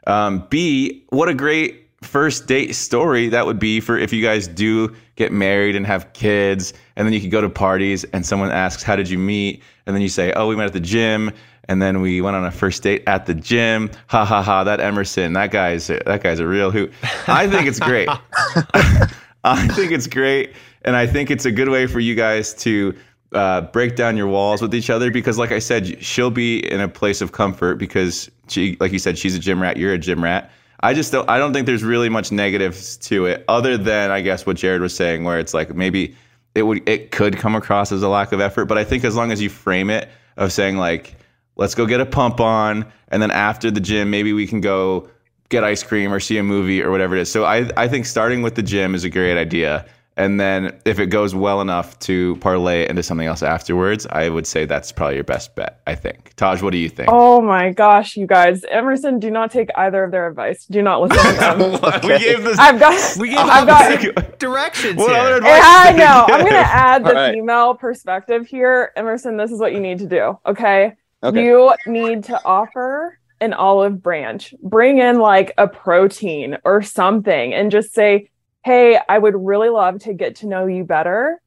Um, 0.06 0.46
B, 0.48 1.04
what 1.08 1.28
a 1.28 1.34
great 1.34 1.85
first 2.06 2.46
date 2.46 2.74
story 2.74 3.28
that 3.28 3.46
would 3.46 3.58
be 3.58 3.80
for 3.80 3.98
if 3.98 4.12
you 4.12 4.22
guys 4.22 4.48
do 4.48 4.94
get 5.16 5.32
married 5.32 5.76
and 5.76 5.86
have 5.86 6.12
kids, 6.12 6.72
and 6.96 7.06
then 7.06 7.12
you 7.12 7.20
could 7.20 7.30
go 7.30 7.40
to 7.40 7.48
parties 7.48 8.04
and 8.04 8.24
someone 8.24 8.50
asks, 8.50 8.82
How 8.82 8.96
did 8.96 9.10
you 9.10 9.18
meet? 9.18 9.62
And 9.86 9.94
then 9.94 10.02
you 10.02 10.08
say, 10.08 10.32
Oh, 10.34 10.48
we 10.48 10.56
met 10.56 10.66
at 10.66 10.72
the 10.72 10.80
gym. 10.80 11.32
And 11.68 11.82
then 11.82 12.00
we 12.00 12.20
went 12.20 12.36
on 12.36 12.44
a 12.44 12.52
first 12.52 12.82
date 12.84 13.02
at 13.08 13.26
the 13.26 13.34
gym. 13.34 13.90
Ha 14.06 14.24
ha 14.24 14.40
ha! 14.40 14.62
That 14.62 14.78
Emerson, 14.78 15.32
that 15.32 15.50
guy's 15.50 15.88
that 15.88 16.22
guy's 16.22 16.38
a 16.38 16.46
real 16.46 16.70
hoot. 16.70 16.92
I 17.26 17.48
think 17.48 17.66
it's 17.66 17.80
great. 17.80 18.08
I 19.44 19.66
think 19.68 19.90
it's 19.90 20.06
great, 20.06 20.54
and 20.82 20.94
I 20.94 21.08
think 21.08 21.28
it's 21.28 21.44
a 21.44 21.50
good 21.50 21.68
way 21.68 21.88
for 21.88 21.98
you 21.98 22.14
guys 22.14 22.54
to 22.54 22.94
uh, 23.32 23.62
break 23.62 23.96
down 23.96 24.16
your 24.16 24.28
walls 24.28 24.62
with 24.62 24.74
each 24.76 24.90
other. 24.90 25.10
Because, 25.10 25.38
like 25.38 25.50
I 25.50 25.58
said, 25.58 26.00
she'll 26.04 26.30
be 26.30 26.60
in 26.70 26.80
a 26.80 26.88
place 26.88 27.20
of 27.20 27.32
comfort 27.32 27.78
because 27.78 28.30
she, 28.46 28.76
like 28.78 28.92
you 28.92 29.00
said, 29.00 29.18
she's 29.18 29.34
a 29.34 29.40
gym 29.40 29.60
rat. 29.60 29.76
You're 29.76 29.92
a 29.92 29.98
gym 29.98 30.22
rat. 30.22 30.52
I 30.80 30.94
just 30.94 31.12
don't. 31.12 31.28
I 31.28 31.38
don't 31.38 31.52
think 31.52 31.66
there's 31.66 31.84
really 31.84 32.08
much 32.08 32.30
negatives 32.32 32.96
to 32.98 33.26
it, 33.26 33.44
other 33.48 33.76
than 33.78 34.10
I 34.10 34.20
guess 34.20 34.46
what 34.46 34.56
Jared 34.56 34.80
was 34.80 34.94
saying, 34.94 35.24
where 35.24 35.38
it's 35.38 35.54
like 35.54 35.74
maybe 35.74 36.16
it 36.54 36.62
would 36.62 36.88
it 36.88 37.10
could 37.10 37.36
come 37.36 37.54
across 37.54 37.92
as 37.92 38.02
a 38.02 38.08
lack 38.08 38.32
of 38.32 38.40
effort. 38.40 38.66
But 38.66 38.78
I 38.78 38.84
think 38.84 39.04
as 39.04 39.16
long 39.16 39.32
as 39.32 39.40
you 39.40 39.48
frame 39.48 39.90
it 39.90 40.08
of 40.36 40.52
saying 40.52 40.76
like, 40.76 41.16
let's 41.56 41.74
go 41.74 41.86
get 41.86 42.00
a 42.00 42.06
pump 42.06 42.40
on, 42.40 42.90
and 43.08 43.22
then 43.22 43.30
after 43.30 43.70
the 43.70 43.80
gym, 43.80 44.10
maybe 44.10 44.32
we 44.32 44.46
can 44.46 44.60
go 44.60 45.08
get 45.48 45.64
ice 45.64 45.82
cream 45.82 46.12
or 46.12 46.20
see 46.20 46.38
a 46.38 46.42
movie 46.42 46.82
or 46.82 46.90
whatever 46.90 47.16
it 47.16 47.22
is. 47.22 47.30
So 47.30 47.44
I 47.44 47.70
I 47.76 47.88
think 47.88 48.06
starting 48.06 48.42
with 48.42 48.54
the 48.54 48.62
gym 48.62 48.94
is 48.94 49.04
a 49.04 49.10
great 49.10 49.38
idea. 49.38 49.86
And 50.18 50.40
then 50.40 50.78
if 50.86 50.98
it 50.98 51.06
goes 51.06 51.34
well 51.34 51.60
enough 51.60 51.98
to 52.00 52.36
parlay 52.36 52.88
into 52.88 53.02
something 53.02 53.26
else 53.26 53.42
afterwards, 53.42 54.06
I 54.08 54.30
would 54.30 54.46
say 54.46 54.64
that's 54.64 54.90
probably 54.90 55.16
your 55.16 55.24
best 55.24 55.54
bet, 55.54 55.82
I 55.86 55.94
think. 55.94 56.32
Taj, 56.36 56.62
what 56.62 56.70
do 56.70 56.78
you 56.78 56.88
think? 56.88 57.10
Oh 57.12 57.42
my 57.42 57.70
gosh, 57.70 58.16
you 58.16 58.26
guys. 58.26 58.64
Emerson, 58.70 59.18
do 59.18 59.30
not 59.30 59.50
take 59.50 59.68
either 59.76 60.04
of 60.04 60.12
their 60.12 60.26
advice. 60.26 60.64
Do 60.64 60.80
not 60.80 61.02
listen 61.02 61.18
to 61.18 61.38
them. 61.38 61.60
we 62.02 62.18
gave 62.18 62.44
this 62.44 62.58
I've 62.58 62.80
got 62.80 63.16
we 63.18 63.28
gave 63.28 63.38
I've 63.38 63.66
got 63.66 64.38
directions 64.38 64.96
What 64.96 65.10
here. 65.10 65.18
other 65.18 65.36
advice 65.36 65.62
I 65.62 65.92
did 65.92 65.98
you 65.98 66.04
know. 66.04 66.26
I'm 66.28 66.44
gonna 66.44 66.56
add 66.56 67.04
the 67.04 67.08
All 67.10 67.14
right. 67.14 67.34
female 67.34 67.74
perspective 67.74 68.46
here. 68.46 68.92
Emerson, 68.96 69.36
this 69.36 69.50
is 69.50 69.60
what 69.60 69.72
you 69.74 69.80
need 69.80 69.98
to 69.98 70.06
do. 70.06 70.38
Okay. 70.46 70.94
Okay. 71.22 71.44
You 71.44 71.74
need 71.86 72.24
to 72.24 72.40
offer 72.44 73.18
an 73.40 73.52
olive 73.52 74.02
branch. 74.02 74.54
Bring 74.62 74.98
in 74.98 75.18
like 75.18 75.52
a 75.58 75.68
protein 75.68 76.56
or 76.64 76.80
something 76.82 77.52
and 77.52 77.70
just 77.70 77.92
say, 77.92 78.30
Hey, 78.66 78.98
I 79.08 79.16
would 79.16 79.36
really 79.36 79.68
love 79.68 80.00
to 80.00 80.12
get 80.12 80.34
to 80.36 80.48
know 80.48 80.66
you 80.66 80.82
better. 80.82 81.40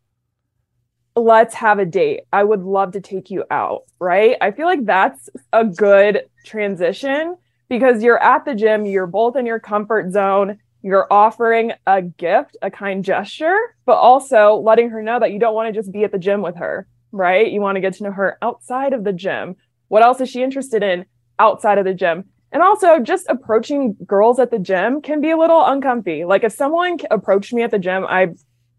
Let's 1.17 1.53
have 1.55 1.77
a 1.77 1.85
date. 1.85 2.21
I 2.31 2.45
would 2.45 2.63
love 2.63 2.93
to 2.93 3.01
take 3.01 3.29
you 3.29 3.43
out. 3.51 3.81
Right. 3.99 4.37
I 4.39 4.51
feel 4.51 4.65
like 4.65 4.85
that's 4.85 5.29
a 5.51 5.65
good 5.65 6.21
transition 6.45 7.35
because 7.67 8.01
you're 8.03 8.23
at 8.23 8.45
the 8.45 8.55
gym, 8.55 8.85
you're 8.85 9.05
both 9.05 9.35
in 9.35 9.45
your 9.45 9.59
comfort 9.59 10.13
zone 10.13 10.59
you're 10.81 11.07
offering 11.11 11.73
a 11.85 12.01
gift, 12.01 12.55
a 12.61 12.71
kind 12.71 13.03
gesture, 13.03 13.57
but 13.85 13.97
also 13.97 14.55
letting 14.55 14.89
her 14.91 15.01
know 15.01 15.19
that 15.19 15.33
you 15.33 15.39
don't 15.39 15.53
want 15.53 15.67
to 15.67 15.77
just 15.77 15.91
be 15.91 16.05
at 16.05 16.13
the 16.13 16.17
gym 16.17 16.41
with 16.41 16.55
her, 16.55 16.87
right? 17.11 17.51
You 17.51 17.59
want 17.59 17.75
to 17.75 17.81
get 17.81 17.95
to 17.95 18.03
know 18.03 18.13
her 18.13 18.37
outside 18.41 18.93
of 18.93 19.03
the 19.03 19.11
gym. 19.11 19.57
What 19.89 20.03
else 20.03 20.21
is 20.21 20.29
she 20.29 20.41
interested 20.41 20.81
in 20.81 21.05
outside 21.37 21.79
of 21.79 21.83
the 21.83 21.93
gym? 21.93 22.29
And 22.51 22.63
also, 22.63 22.99
just 22.99 23.25
approaching 23.29 23.95
girls 24.05 24.39
at 24.39 24.49
the 24.51 24.57
gym 24.59 25.01
can 25.01 25.21
be 25.21 25.29
a 25.29 25.37
little 25.37 25.63
uncomfy. 25.65 26.25
Like, 26.25 26.43
if 26.43 26.51
someone 26.53 26.97
approached 27.11 27.53
me 27.53 27.61
at 27.61 27.71
the 27.71 27.79
gym, 27.79 28.05
I 28.07 28.29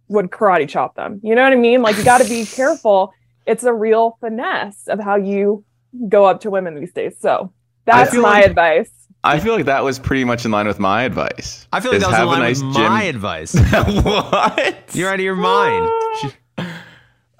would 0.08 0.30
karate 0.30 0.68
chop 0.68 0.96
them. 0.96 1.20
You 1.22 1.34
know 1.36 1.42
what 1.44 1.52
I 1.52 1.56
mean? 1.56 1.82
Like, 1.82 1.96
you 1.96 2.04
got 2.04 2.20
to 2.20 2.28
be 2.28 2.44
careful. 2.60 3.12
It's 3.46 3.62
a 3.64 3.72
real 3.72 4.18
finesse 4.20 4.88
of 4.88 4.98
how 5.00 5.16
you 5.16 5.64
go 6.08 6.24
up 6.24 6.40
to 6.40 6.50
women 6.50 6.74
these 6.74 6.92
days. 6.92 7.14
So, 7.20 7.52
that's 7.84 8.12
my 8.14 8.20
like- 8.40 8.46
advice. 8.46 8.90
I 9.22 9.38
feel 9.38 9.54
like 9.54 9.66
that 9.66 9.84
was 9.84 9.98
pretty 9.98 10.24
much 10.24 10.46
in 10.46 10.50
line 10.50 10.66
with 10.66 10.78
my 10.78 11.02
advice. 11.02 11.68
I 11.74 11.80
feel 11.80 11.92
like 11.92 12.00
that 12.00 12.08
was 12.08 12.16
in 12.16 12.22
a 12.22 12.26
line 12.26 12.40
nice 12.40 12.62
with 12.62 12.74
gym- 12.74 12.84
my 12.84 13.02
advice. 13.02 13.54
what? 14.04 14.94
You're 14.94 15.10
out 15.10 15.16
of 15.16 15.20
your 15.20 15.36
mind. 15.36 15.86
Ah. 15.90 16.32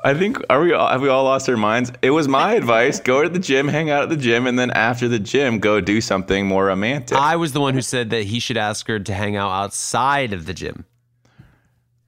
I 0.03 0.15
think 0.15 0.39
are 0.49 0.63
we 0.63 0.73
all, 0.73 0.89
have 0.89 1.03
we 1.03 1.09
all 1.09 1.25
lost 1.25 1.49
our 1.49 1.57
minds? 1.57 1.93
It 2.01 2.11
was 2.11 2.27
my 2.27 2.55
advice: 2.55 3.01
go 3.01 3.23
to 3.23 3.29
the 3.29 3.39
gym, 3.39 3.69
hang 3.69 3.91
out 3.91 4.03
at 4.05 4.09
the 4.09 4.17
gym, 4.17 4.47
and 4.47 4.59
then 4.59 4.71
after 4.71 5.09
the 5.09 5.19
gym, 5.19 5.59
go 5.59 5.81
do 5.81 6.01
something 6.01 6.47
more 6.47 6.67
romantic. 6.67 7.19
I 7.19 7.37
was 7.37 7.53
the 7.53 7.61
one 7.61 7.75
who 7.75 7.83
said 7.83 8.11
that 8.11 8.25
he 8.25 8.41
should 8.41 8.57
ask 8.57 8.87
her 8.89 8.99
to 8.99 9.15
hang 9.15 9.37
out 9.37 9.51
outside 9.51 10.33
of 10.33 10.47
the 10.47 10.55
gym. 10.55 10.85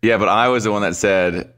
yeah, 0.00 0.16
but 0.16 0.28
I 0.28 0.48
was 0.48 0.64
the 0.64 0.72
one 0.72 0.83
that 0.83 0.96
said 0.96 1.52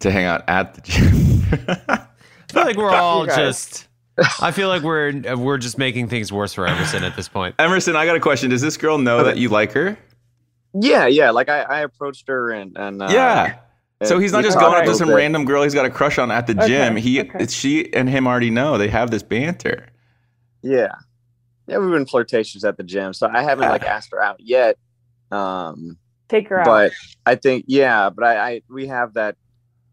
to 0.00 0.10
hang 0.10 0.24
out 0.24 0.48
at 0.48 0.74
the 0.74 0.80
gym. 0.80 1.42
I 1.88 2.52
feel 2.52 2.64
like 2.64 2.76
we're 2.76 2.90
all 2.94 3.26
just. 3.26 3.86
I 4.40 4.52
feel 4.52 4.68
like 4.68 4.82
we're 4.82 5.36
we're 5.36 5.58
just 5.58 5.76
making 5.76 6.08
things 6.08 6.32
worse 6.32 6.54
for 6.54 6.66
Emerson 6.66 7.04
at 7.04 7.16
this 7.16 7.28
point. 7.28 7.56
Emerson, 7.58 7.94
I 7.96 8.06
got 8.06 8.16
a 8.16 8.20
question. 8.20 8.48
Does 8.48 8.62
this 8.62 8.76
girl 8.76 8.96
know 8.96 9.24
that 9.24 9.36
you 9.36 9.48
like 9.48 9.72
her? 9.72 9.98
Yeah, 10.72 11.06
yeah. 11.06 11.30
Like 11.30 11.48
I, 11.48 11.62
I 11.62 11.80
approached 11.80 12.28
her 12.28 12.50
and 12.52 12.76
and 12.76 13.02
uh, 13.02 13.08
yeah. 13.10 13.58
So 14.02 14.18
he's 14.18 14.32
not 14.32 14.42
just 14.44 14.58
going 14.58 14.74
up 14.74 14.84
to 14.84 14.94
some 14.94 15.08
bit. 15.08 15.14
random 15.14 15.44
girl 15.44 15.62
he's 15.62 15.72
got 15.74 15.86
a 15.86 15.90
crush 15.90 16.18
on 16.18 16.30
at 16.30 16.46
the 16.46 16.52
Okay, 16.54 16.66
gym. 16.66 16.96
He, 16.96 17.20
okay. 17.20 17.46
she 17.46 17.92
and 17.94 18.08
him 18.08 18.26
already 18.26 18.50
know 18.50 18.76
they 18.76 18.88
have 18.88 19.10
this 19.10 19.22
banter. 19.22 19.86
Yeah, 20.62 20.94
yeah. 21.66 21.78
We've 21.78 21.90
been 21.90 22.06
flirtatious 22.06 22.64
at 22.64 22.76
the 22.76 22.82
gym, 22.82 23.12
so 23.14 23.28
I 23.32 23.42
haven't 23.42 23.68
like 23.68 23.82
asked 23.84 24.10
her 24.12 24.22
out 24.22 24.40
yet. 24.40 24.76
Um, 25.30 25.96
Take 26.28 26.48
her 26.48 26.58
out. 26.60 26.66
but 26.66 26.92
I 27.24 27.36
think 27.36 27.64
yeah, 27.68 28.10
but 28.10 28.24
I, 28.24 28.50
I 28.50 28.62
we 28.68 28.86
have 28.88 29.14
that. 29.14 29.36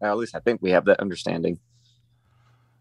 At 0.02 0.16
least 0.16 0.34
I 0.34 0.40
think 0.40 0.60
we 0.60 0.72
have 0.72 0.86
that 0.86 0.98
understanding. 1.00 1.58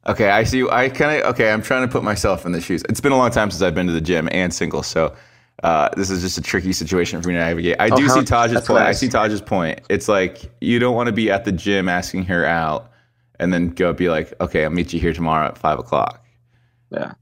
Okay, 0.08 0.30
I 0.30 0.44
see. 0.44 0.68
I 0.68 0.90
kind 0.90 1.22
of 1.22 1.34
okay. 1.34 1.52
I'm 1.52 1.62
trying 1.62 1.88
to 1.88 1.92
put 1.92 2.04
myself 2.04 2.46
in 2.46 2.52
the 2.54 2.62
shoes. 2.62 2.84
It's 2.90 3.00
been 3.00 3.12
a 3.12 3.18
long 3.18 3.30
time 3.30 3.52
since 3.52 3.62
I've 3.62 3.76
been 3.76 3.86
to 3.88 3.94
the 3.94 4.02
gym 4.02 4.28
and 4.32 4.52
single, 4.54 4.82
so 4.82 5.16
uh, 5.64 5.90
this 5.96 6.10
is 6.10 6.22
just 6.22 6.38
a 6.38 6.42
tricky 6.42 6.74
situation 6.74 7.22
for 7.22 7.28
me 7.30 7.36
to 7.36 7.40
navigate. 7.40 7.76
I 7.80 7.90
Oh, 7.92 7.96
do 7.96 8.08
how- 8.08 8.16
see 8.16 8.22
Taj's 8.26 8.66
point. 8.68 8.80
I 8.84 8.92
see 8.94 9.08
Taj's 9.10 9.42
point. 9.42 9.82
It's 9.90 10.08
like 10.08 10.52
you 10.62 10.80
don't 10.80 10.96
want 10.96 11.08
to 11.08 11.14
be 11.14 11.30
at 11.32 11.46
the 11.46 11.52
gym 11.52 11.88
asking 11.90 12.26
her 12.26 12.46
out, 12.46 12.90
and 13.40 13.54
then 13.54 13.70
go 13.70 13.94
be 13.94 14.10
like, 14.10 14.34
"Okay, 14.42 14.64
I'll 14.64 14.70
meet 14.72 14.92
you 14.94 15.00
here 15.00 15.14
tomorrow 15.14 15.48
at 15.48 15.58
five 15.58 15.80
o'clock." 15.80 16.24
Yeah. 16.92 17.14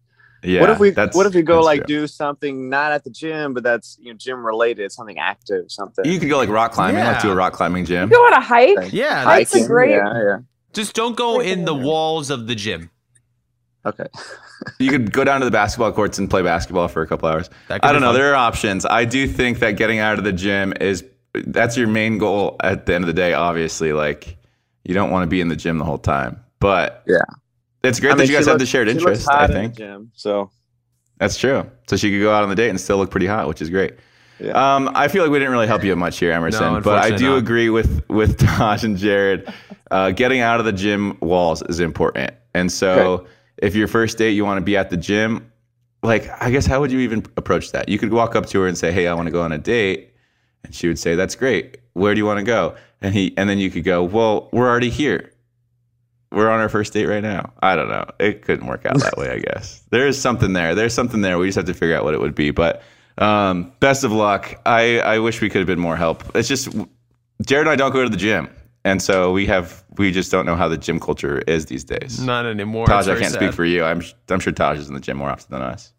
Yeah. 0.42 0.62
what 0.62 0.70
if 0.70 0.80
we 0.80 0.92
that's- 0.92 1.16
What 1.18 1.26
if 1.26 1.34
we 1.34 1.42
go 1.42 1.60
like 1.60 1.82
true. 1.86 2.00
do 2.02 2.08
something 2.08 2.70
not 2.70 2.94
at 2.94 3.04
the 3.04 3.10
gym, 3.10 3.54
but 3.54 3.62
that's 3.62 3.98
you 4.00 4.14
know 4.14 4.18
gym 4.18 4.46
related, 4.46 4.90
something 4.94 5.20
active, 5.20 5.66
something. 5.68 6.06
You 6.06 6.18
could 6.18 6.30
go 6.30 6.38
like 6.38 6.48
rock 6.48 6.72
climbing. 6.72 7.04
Like 7.04 7.20
to 7.20 7.32
a 7.32 7.36
rock 7.36 7.52
climbing 7.52 7.84
gym. 7.84 8.08
Go 8.08 8.16
on 8.26 8.32
a 8.34 8.40
hike. 8.42 8.94
Yeah, 8.94 9.26
Hike's 9.26 9.54
a 9.54 9.58
Hiking, 9.58 9.68
great. 9.68 9.90
Yeah, 9.92 10.14
yeah. 10.24 10.38
Just 10.72 10.94
don't 10.96 11.18
go 11.18 11.42
in 11.42 11.66
the 11.66 11.74
walls 11.76 12.30
of 12.30 12.48
the 12.48 12.56
gym. 12.56 12.90
Okay. 13.86 14.06
You 14.78 14.90
could 14.92 15.14
go 15.14 15.24
down 15.24 15.40
to 15.40 15.46
the 15.46 15.52
basketball 15.52 15.94
courts 15.94 16.20
and 16.20 16.30
play 16.30 16.42
basketball 16.42 16.90
for 16.90 17.02
a 17.02 17.08
couple 17.08 17.30
hours. 17.30 17.50
I 17.70 17.78
don't 17.94 18.02
know. 18.02 18.08
fun. 18.08 18.16
There 18.16 18.32
are 18.34 18.36
options. 18.36 18.86
I 18.86 19.06
do 19.06 19.26
think 19.26 19.60
that 19.60 19.78
getting 19.78 20.00
out 20.00 20.18
of 20.18 20.26
the 20.26 20.34
gym 20.34 20.74
is 20.82 21.06
that's 21.34 21.78
your 21.78 21.88
main 21.88 22.18
goal 22.18 22.58
at 22.62 22.86
the 22.86 22.94
end 22.94 23.06
of 23.06 23.08
the 23.08 23.14
day. 23.14 23.32
Obviously, 23.34 23.94
like 23.94 24.36
you 24.84 24.94
don't 24.94 25.12
want 25.12 25.24
to 25.24 25.28
be 25.28 25.40
in 25.40 25.48
the 25.48 25.56
gym 25.56 25.78
the 25.78 25.86
whole 25.86 25.98
time, 25.98 26.44
but 26.60 27.04
yeah, 27.08 27.22
it's 27.84 28.02
great 28.02 28.12
I 28.12 28.16
that 28.16 28.20
mean, 28.24 28.28
you 28.30 28.36
guys 28.36 28.44
she 28.46 28.50
have 28.50 28.60
the 28.60 28.66
shared 28.66 28.90
interest. 28.90 29.30
I 29.30 29.34
hot 29.34 29.50
in 29.52 29.56
think 29.56 29.78
gym, 29.78 30.12
so 30.14 30.52
that's 31.20 31.38
true. 31.38 31.66
So 31.88 31.96
she 31.96 32.12
could 32.12 32.22
go 32.22 32.34
out 32.34 32.44
on 32.44 32.50
the 32.50 32.56
date 32.56 32.70
and 32.70 32.80
still 32.82 32.98
look 32.98 33.12
pretty 33.12 33.28
hot, 33.28 33.48
which 33.48 33.62
is 33.62 33.70
great. 33.70 33.94
Yeah. 34.42 34.52
Um, 34.76 34.92
I 34.94 35.08
feel 35.08 35.24
like 35.24 35.32
we 35.32 35.40
didn't 35.40 35.54
really 35.54 35.68
help 35.68 35.86
you 35.86 35.96
much 35.96 36.20
here, 36.20 36.34
Emerson, 36.34 36.74
No, 36.74 36.82
but 36.82 36.98
I 37.00 37.16
do 37.16 37.30
not. 37.30 37.38
agree 37.38 37.70
with 37.70 38.04
with 38.10 38.38
Taj 38.46 38.84
and 38.84 38.98
Jared. 38.98 39.48
Uh, 39.90 40.12
getting 40.12 40.42
out 40.42 40.60
of 40.60 40.66
the 40.66 40.74
gym 40.74 41.18
walls 41.22 41.62
is 41.70 41.80
important, 41.80 42.34
and 42.54 42.70
so 42.70 43.14
Okay. 43.14 43.30
If 43.62 43.76
your 43.76 43.88
first 43.88 44.18
date 44.18 44.32
you 44.32 44.46
want 44.46 44.58
to 44.58 44.64
be 44.64 44.78
at 44.78 44.90
the 44.90 44.98
gym, 44.98 45.52
like 46.04 46.30
I 46.42 46.50
guess 46.50 46.66
how 46.66 46.80
would 46.80 46.92
you 46.92 47.00
even 47.00 47.26
approach 47.38 47.72
that? 47.72 47.90
You 47.90 47.98
could 47.98 48.12
walk 48.12 48.36
up 48.36 48.46
to 48.48 48.62
her 48.62 48.68
and 48.68 48.78
say, 48.78 48.92
"Hey, 48.92 49.08
I 49.08 49.14
want 49.14 49.28
to 49.28 49.32
go 49.32 49.42
on 49.42 49.52
a 49.52 49.58
date," 49.58 50.14
and 50.64 50.74
she 50.74 50.88
would 50.88 51.00
say, 51.00 51.16
"That's 51.16 51.36
great. 51.36 51.78
Where 51.94 52.14
do 52.14 52.20
you 52.20 52.26
want 52.26 52.40
to 52.40 52.46
go?" 52.46 52.76
And 53.02 53.14
he 53.14 53.34
and 53.38 53.50
then 53.50 53.58
you 53.58 53.70
could 53.70 53.84
go, 53.84 54.04
"Well, 54.04 54.50
we're 54.52 54.68
already 54.68 54.90
here. 54.90 55.32
We're 56.32 56.50
on 56.50 56.60
our 56.60 56.70
first 56.70 56.94
date 56.94 57.06
right 57.06 57.24
now." 57.24 57.52
I 57.62 57.76
don't 57.76 57.90
know. 57.90 58.06
It 58.20 58.44
couldn't 58.44 58.68
work 58.68 58.86
out 58.86 59.00
that 59.00 59.18
way. 59.18 59.30
I 59.32 59.40
guess 59.40 59.84
there 59.90 60.08
is 60.08 60.20
something 60.20 60.54
there. 60.54 60.76
There's 60.76 60.94
something 60.94 61.22
there. 61.22 61.38
We 61.38 61.48
just 61.48 61.58
have 61.58 61.66
to 61.66 61.74
figure 61.74 61.96
out 61.96 62.04
what 62.04 62.14
it 62.14 62.20
would 62.20 62.36
be, 62.36 62.52
but. 62.52 62.82
Um, 63.18 63.74
best 63.82 64.06
of 64.06 64.14
luck. 64.14 64.62
I, 64.66 65.02
I 65.02 65.20
wish 65.20 65.42
we 65.42 65.50
could 65.50 65.58
have 65.58 65.68
been 65.68 65.78
more 65.78 65.98
help. 65.98 66.24
It's 66.38 66.48
just 66.48 66.70
Jared 67.46 67.68
and 67.68 67.70
I 67.70 67.76
don't 67.76 67.92
go 67.92 68.04
to 68.04 68.10
the 68.10 68.16
gym, 68.16 68.50
and 68.86 69.02
so 69.02 69.32
we 69.32 69.46
have 69.48 69.84
we 69.98 70.12
just 70.12 70.32
don't 70.32 70.46
know 70.46 70.56
how 70.56 70.68
the 70.68 70.78
gym 70.78 71.00
culture 71.00 71.40
is 71.40 71.66
these 71.68 71.84
days. 71.84 72.20
Not 72.24 72.46
anymore. 72.46 72.86
Taj, 72.86 73.08
I 73.08 73.20
can't 73.20 73.34
speak 73.34 73.54
for 73.54 73.66
you. 73.66 73.84
I'm 73.84 74.02
I'm 74.30 74.40
sure 74.40 74.54
Taj 74.54 74.78
is 74.80 74.88
in 74.88 74.94
the 74.94 75.00
gym 75.00 75.18
more 75.18 75.30
often 75.30 75.52
than 75.52 75.62
us. 75.62 75.94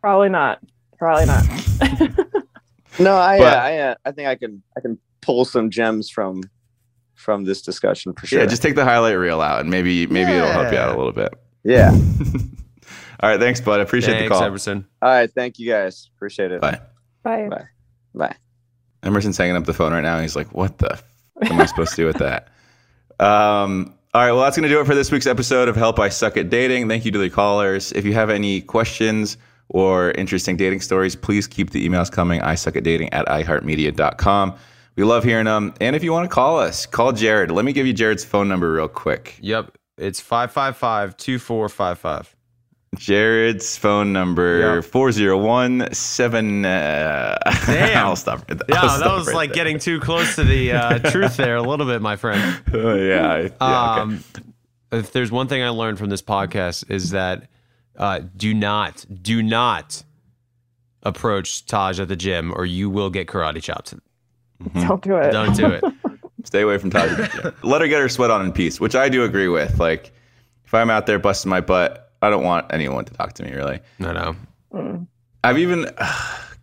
Probably 0.00 0.28
not. 0.28 0.58
Probably 0.98 1.26
not. 1.26 1.44
no, 2.98 3.16
I 3.16 3.38
But- 3.38 3.56
uh, 3.56 3.60
I 3.60 3.78
uh, 3.78 3.94
I 4.04 4.12
think 4.12 4.28
I 4.28 4.36
can 4.36 4.62
I 4.76 4.80
can 4.80 4.98
pull 5.20 5.44
some 5.44 5.70
gems 5.70 6.10
from 6.10 6.42
from 7.14 7.44
this 7.44 7.62
discussion 7.62 8.12
for 8.14 8.26
sure. 8.26 8.40
Yeah, 8.40 8.46
just 8.46 8.62
take 8.62 8.74
the 8.74 8.84
highlight 8.84 9.16
reel 9.16 9.40
out, 9.40 9.60
and 9.60 9.70
maybe 9.70 10.06
maybe 10.08 10.32
it'll 10.32 10.48
help 10.50 10.72
you 10.72 10.78
out 10.78 10.94
a 10.94 10.98
little 10.98 11.12
bit. 11.12 11.32
Yeah. 11.64 11.90
All 13.20 13.30
right, 13.30 13.38
thanks, 13.38 13.60
bud. 13.60 13.78
I 13.78 13.84
appreciate 13.84 14.14
Thanks, 14.14 14.28
the 14.30 14.34
call. 14.34 14.42
Emerson. 14.42 14.84
All 15.00 15.08
right, 15.08 15.30
thank 15.32 15.60
you 15.60 15.70
guys. 15.70 16.10
Appreciate 16.16 16.50
it. 16.50 16.60
Bye. 16.60 16.80
Bye. 17.22 17.46
Bye. 17.48 17.64
Bye. 18.14 18.36
Emerson's 19.04 19.36
hanging 19.38 19.54
up 19.54 19.64
the 19.64 19.72
phone 19.72 19.92
right 19.92 20.00
now, 20.00 20.14
and 20.14 20.22
he's 20.22 20.34
like, 20.34 20.52
"What 20.52 20.78
the 20.78 20.92
f- 20.94 21.04
am 21.50 21.60
I 21.60 21.66
supposed 21.66 21.90
to 21.90 21.96
do 21.96 22.06
with 22.06 22.18
that?" 22.18 22.48
Um, 23.20 23.94
all 24.14 24.20
right, 24.20 24.32
well, 24.32 24.42
that's 24.42 24.56
going 24.56 24.68
to 24.68 24.74
do 24.74 24.80
it 24.80 24.86
for 24.86 24.94
this 24.94 25.10
week's 25.10 25.26
episode 25.26 25.68
of 25.68 25.76
Help 25.76 25.98
I 25.98 26.10
Suck 26.10 26.36
at 26.36 26.50
Dating. 26.50 26.88
Thank 26.88 27.04
you 27.04 27.10
to 27.12 27.18
the 27.18 27.30
callers. 27.30 27.92
If 27.92 28.04
you 28.04 28.12
have 28.12 28.28
any 28.28 28.60
questions 28.60 29.38
or 29.70 30.10
interesting 30.12 30.56
dating 30.56 30.82
stories, 30.82 31.16
please 31.16 31.46
keep 31.46 31.70
the 31.70 31.88
emails 31.88 32.12
coming. 32.12 32.42
I 32.42 32.54
suck 32.56 32.76
at 32.76 32.84
dating 32.84 33.12
at 33.12 33.26
iheartmedia.com. 33.26 34.54
We 34.96 35.04
love 35.04 35.24
hearing 35.24 35.46
them. 35.46 35.72
And 35.80 35.96
if 35.96 36.04
you 36.04 36.12
want 36.12 36.28
to 36.28 36.34
call 36.34 36.58
us, 36.58 36.84
call 36.84 37.12
Jared. 37.12 37.50
Let 37.50 37.64
me 37.64 37.72
give 37.72 37.86
you 37.86 37.94
Jared's 37.94 38.24
phone 38.24 38.48
number 38.48 38.72
real 38.74 38.88
quick. 38.88 39.38
Yep. 39.40 39.78
It's 39.96 40.20
555 40.20 41.16
2455. 41.16 42.36
Jared's 42.96 43.76
phone 43.76 44.12
number 44.12 44.76
Yep. 44.76 44.84
401 44.84 45.92
7. 45.94 46.64
Uh, 46.64 47.38
Damn. 47.66 48.06
I'll 48.06 48.16
stop. 48.16 48.40
right 48.40 48.48
there. 48.48 48.58
Yeah, 48.68 48.80
I'll 48.82 48.88
that 48.88 48.98
stop 48.98 49.18
was 49.18 49.26
right 49.28 49.34
like 49.36 49.48
there. 49.50 49.56
getting 49.64 49.78
too 49.78 49.98
close 50.00 50.34
to 50.36 50.44
the 50.44 50.72
uh, 50.72 50.98
truth 51.10 51.36
there 51.36 51.56
a 51.56 51.62
little 51.62 51.86
bit, 51.86 52.02
my 52.02 52.16
friend. 52.16 52.62
Oh, 52.72 52.94
yeah. 52.96 53.32
I- 53.32 53.40
yeah, 53.40 53.46
okay. 53.46 54.00
Um, 54.02 54.24
if 54.92 55.10
there's 55.12 55.32
one 55.32 55.48
thing 55.48 55.62
I 55.62 55.70
learned 55.70 55.98
from 55.98 56.10
this 56.10 56.20
podcast 56.22 56.90
is 56.90 57.10
that 57.10 57.48
uh, 57.96 58.20
do 58.36 58.52
not, 58.52 59.04
do 59.22 59.42
not 59.42 60.04
approach 61.02 61.64
Taj 61.64 61.98
at 61.98 62.08
the 62.08 62.16
gym, 62.16 62.52
or 62.54 62.66
you 62.66 62.90
will 62.90 63.08
get 63.08 63.26
karate 63.26 63.62
chopped. 63.62 63.94
Don't 64.74 65.02
do 65.02 65.16
it. 65.16 65.32
Don't 65.32 65.56
do 65.56 65.66
it. 65.66 65.82
Stay 66.44 66.60
away 66.60 66.76
from 66.78 66.90
Taj. 66.90 67.10
Let 67.62 67.80
her 67.80 67.88
get 67.88 68.00
her 68.00 68.08
sweat 68.08 68.30
on 68.30 68.44
in 68.44 68.52
peace, 68.52 68.78
which 68.80 68.94
I 68.94 69.08
do 69.08 69.24
agree 69.24 69.48
with. 69.48 69.80
Like, 69.80 70.12
if 70.66 70.74
I'm 70.74 70.90
out 70.90 71.06
there 71.06 71.18
busting 71.18 71.48
my 71.50 71.60
butt, 71.62 72.01
I 72.22 72.30
don't 72.30 72.44
want 72.44 72.72
anyone 72.72 73.04
to 73.04 73.12
talk 73.12 73.32
to 73.34 73.42
me, 73.42 73.52
really. 73.52 73.80
No, 73.98 74.12
no. 74.12 74.36
Mm. 74.72 75.06
I've 75.44 75.58
even, 75.58 75.84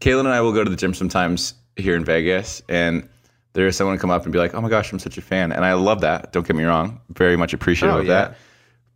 Caelynn 0.02 0.22
and 0.22 0.30
I 0.30 0.42
will 0.42 0.54
go 0.54 0.64
to 0.64 0.70
the 0.70 0.76
gym 0.76 0.94
sometimes 0.94 1.54
here 1.76 1.96
in 1.96 2.06
Vegas, 2.06 2.62
and 2.70 3.08
there's 3.54 3.76
someone 3.76 3.98
come 3.98 4.12
up 4.12 4.24
and 4.24 4.32
be 4.32 4.40
like, 4.40 4.54
oh 4.54 4.62
my 4.62 4.70
gosh, 4.70 4.92
I'm 4.92 5.00
such 5.00 5.18
a 5.18 5.22
fan. 5.22 5.52
And 5.52 5.66
I 5.66 5.74
love 5.74 6.02
that. 6.02 6.32
Don't 6.32 6.46
get 6.48 6.56
me 6.56 6.64
wrong. 6.64 7.02
Very 7.10 7.36
much 7.36 7.54
appreciative 7.54 7.96
Oh, 7.96 8.00
of 8.00 8.06
yeah. 8.06 8.14
that. 8.28 8.38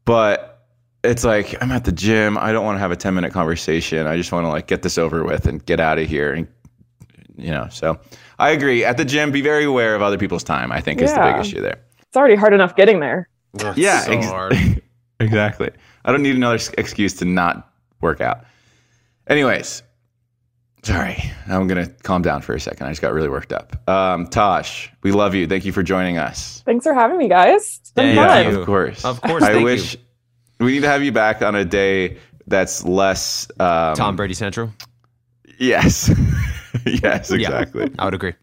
But 0.06 0.67
it's 1.04 1.23
like, 1.23 1.62
I'm 1.62 1.71
at 1.71 1.86
the 1.86 1.91
gym. 1.91 2.38
I 2.38 2.52
don't 2.52 2.63
want 2.63 2.76
to 2.76 2.80
have 2.80 2.91
a 2.91 2.95
10 2.95 3.13
minute 3.15 3.34
conversation. 3.34 4.06
I 4.08 4.15
just 4.15 4.32
want 4.32 4.45
to 4.45 4.49
like 4.49 4.67
get 4.67 4.82
this 4.84 4.97
over 4.97 5.23
with 5.23 5.47
and 5.47 5.65
get 5.65 5.80
out 5.80 5.97
of 5.97 6.08
here. 6.08 6.34
And, 6.34 6.47
you 7.36 7.52
know, 7.52 7.67
so 7.71 7.99
I 8.39 8.52
agree. 8.52 8.86
At 8.86 8.97
the 8.97 9.06
gym, 9.06 9.32
be 9.32 9.41
very 9.41 9.65
aware 9.65 9.95
of 9.95 10.02
other 10.02 10.17
people's 10.17 10.43
time, 10.43 10.71
I 10.71 10.80
think 10.82 11.02
is 11.02 11.13
the 11.13 11.19
big 11.19 11.38
issue 11.38 11.60
there. 11.62 11.82
It's 11.99 12.15
already 12.15 12.36
hard 12.36 12.54
enough 12.54 12.76
getting 12.76 12.99
there. 12.99 13.28
Yeah, 13.76 14.02
so 14.02 14.12
ex- 14.12 14.26
hard. 14.28 14.56
exactly. 15.19 15.71
I 16.05 16.11
don't 16.11 16.21
need 16.21 16.35
another 16.35 16.59
excuse 16.77 17.13
to 17.15 17.25
not 17.25 17.71
work 18.01 18.19
out. 18.21 18.45
Anyways, 19.27 19.83
sorry. 20.83 21.23
I'm 21.47 21.67
going 21.67 21.85
to 21.85 21.91
calm 22.03 22.21
down 22.21 22.41
for 22.41 22.53
a 22.53 22.59
second. 22.59 22.87
I 22.87 22.91
just 22.91 23.01
got 23.01 23.13
really 23.13 23.29
worked 23.29 23.53
up. 23.53 23.87
Um, 23.89 24.27
Tosh, 24.27 24.91
we 25.01 25.11
love 25.11 25.33
you. 25.35 25.47
Thank 25.47 25.65
you 25.65 25.71
for 25.71 25.83
joining 25.83 26.17
us. 26.17 26.61
Thanks 26.65 26.83
for 26.85 26.93
having 26.93 27.17
me, 27.17 27.29
guys. 27.29 27.79
It's 27.81 27.91
been 27.91 28.15
Thank 28.15 28.27
fun. 28.45 28.53
you. 28.53 28.59
Of 28.59 28.65
course. 28.65 29.05
Of 29.05 29.21
course, 29.21 29.43
I 29.43 29.53
thank 29.53 29.63
wish 29.65 29.97
we 30.59 30.73
need 30.73 30.81
to 30.81 30.87
have 30.89 31.03
you 31.03 31.11
back 31.11 31.41
on 31.41 31.55
a 31.55 31.63
day 31.65 32.17
that's 32.47 32.83
less. 32.83 33.47
Um, 33.59 33.95
Tom 33.95 34.15
Brady 34.17 34.33
Central. 34.33 34.71
Yes. 35.57 36.09
yes, 36.85 37.29
Yeah. 37.31 37.35
exactly. 37.35 37.89
I 37.97 38.05
would 38.05 38.13
agree. 38.13 38.33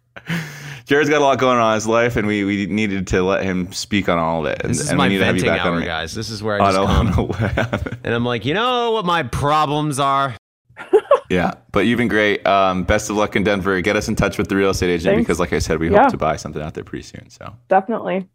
Jared's 0.87 1.09
got 1.11 1.21
a 1.21 1.25
lot 1.25 1.39
going 1.39 1.59
on 1.59 1.73
in 1.73 1.75
his 1.77 1.87
life, 1.87 2.17
and 2.17 2.27
we, 2.27 2.45
we 2.45 2.67
needed 2.67 3.07
to 3.09 3.23
let 3.23 3.43
him 3.45 3.71
speak 3.73 4.09
on 4.09 4.19
all 4.19 4.45
of 4.47 4.53
it. 4.53 4.61
And, 4.63 4.71
This 4.71 4.81
is 4.81 4.89
and 4.91 4.99
my 4.99 5.07
we 5.07 5.15
need 5.15 5.19
to 5.19 5.25
have 5.27 5.37
you 5.37 5.43
venting 5.43 5.57
back 5.59 5.67
hour, 5.67 5.75
on 5.77 5.85
guys. 5.85 6.15
This 6.15 6.31
is 6.31 6.43
where 6.43 6.61
I 6.61 6.67
on 6.67 6.73
just 6.73 6.79
a- 6.79 6.87
come 6.87 7.31
on 7.31 7.43
a- 7.75 7.99
and 8.05 8.15
I'm 8.15 8.25
like, 8.25 8.45
you 8.45 8.55
know 8.55 8.93
what 8.93 9.05
my 9.05 9.23
problems 9.23 9.99
are? 9.99 10.35
Yeah, 11.31 11.53
but 11.71 11.87
you've 11.87 11.99
been 11.99 12.09
great. 12.09 12.45
Um, 12.45 12.83
best 12.83 13.09
of 13.09 13.15
luck 13.15 13.37
in 13.37 13.45
Denver. 13.45 13.81
Get 13.83 13.95
us 13.95 14.09
in 14.09 14.17
touch 14.17 14.37
with 14.37 14.49
the 14.49 14.57
real 14.57 14.71
estate 14.71 14.91
agent 14.91 15.15
Thanks. 15.15 15.27
because, 15.29 15.39
like 15.39 15.53
I 15.53 15.61
said, 15.61 15.79
we 15.79 15.89
Yeah. 15.89 16.03
hope 16.03 16.11
to 16.11 16.17
buy 16.17 16.35
something 16.35 16.61
out 16.61 16.75
there 16.75 16.83
pretty 16.83 17.05
soon. 17.05 17.31
So, 17.31 17.55
Definitely. 17.69 18.29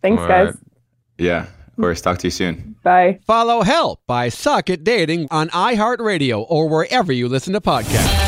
Thanks, 0.00 0.22
All 0.22 0.28
guys. 0.28 0.46
right. 0.46 0.54
yeah, 1.18 1.42
of 1.42 1.76
course. 1.76 2.00
Talk 2.00 2.16
to 2.20 2.26
you 2.26 2.30
soon. 2.30 2.76
Bye. 2.82 3.18
Follow 3.26 3.60
Help 3.60 4.00
I 4.08 4.30
Suck 4.30 4.70
at 4.70 4.82
Dating 4.82 5.28
on 5.30 5.50
iHeartRadio 5.50 6.46
or 6.48 6.70
wherever 6.70 7.12
you 7.12 7.28
listen 7.28 7.52
to 7.52 7.60
podcasts. 7.60 8.27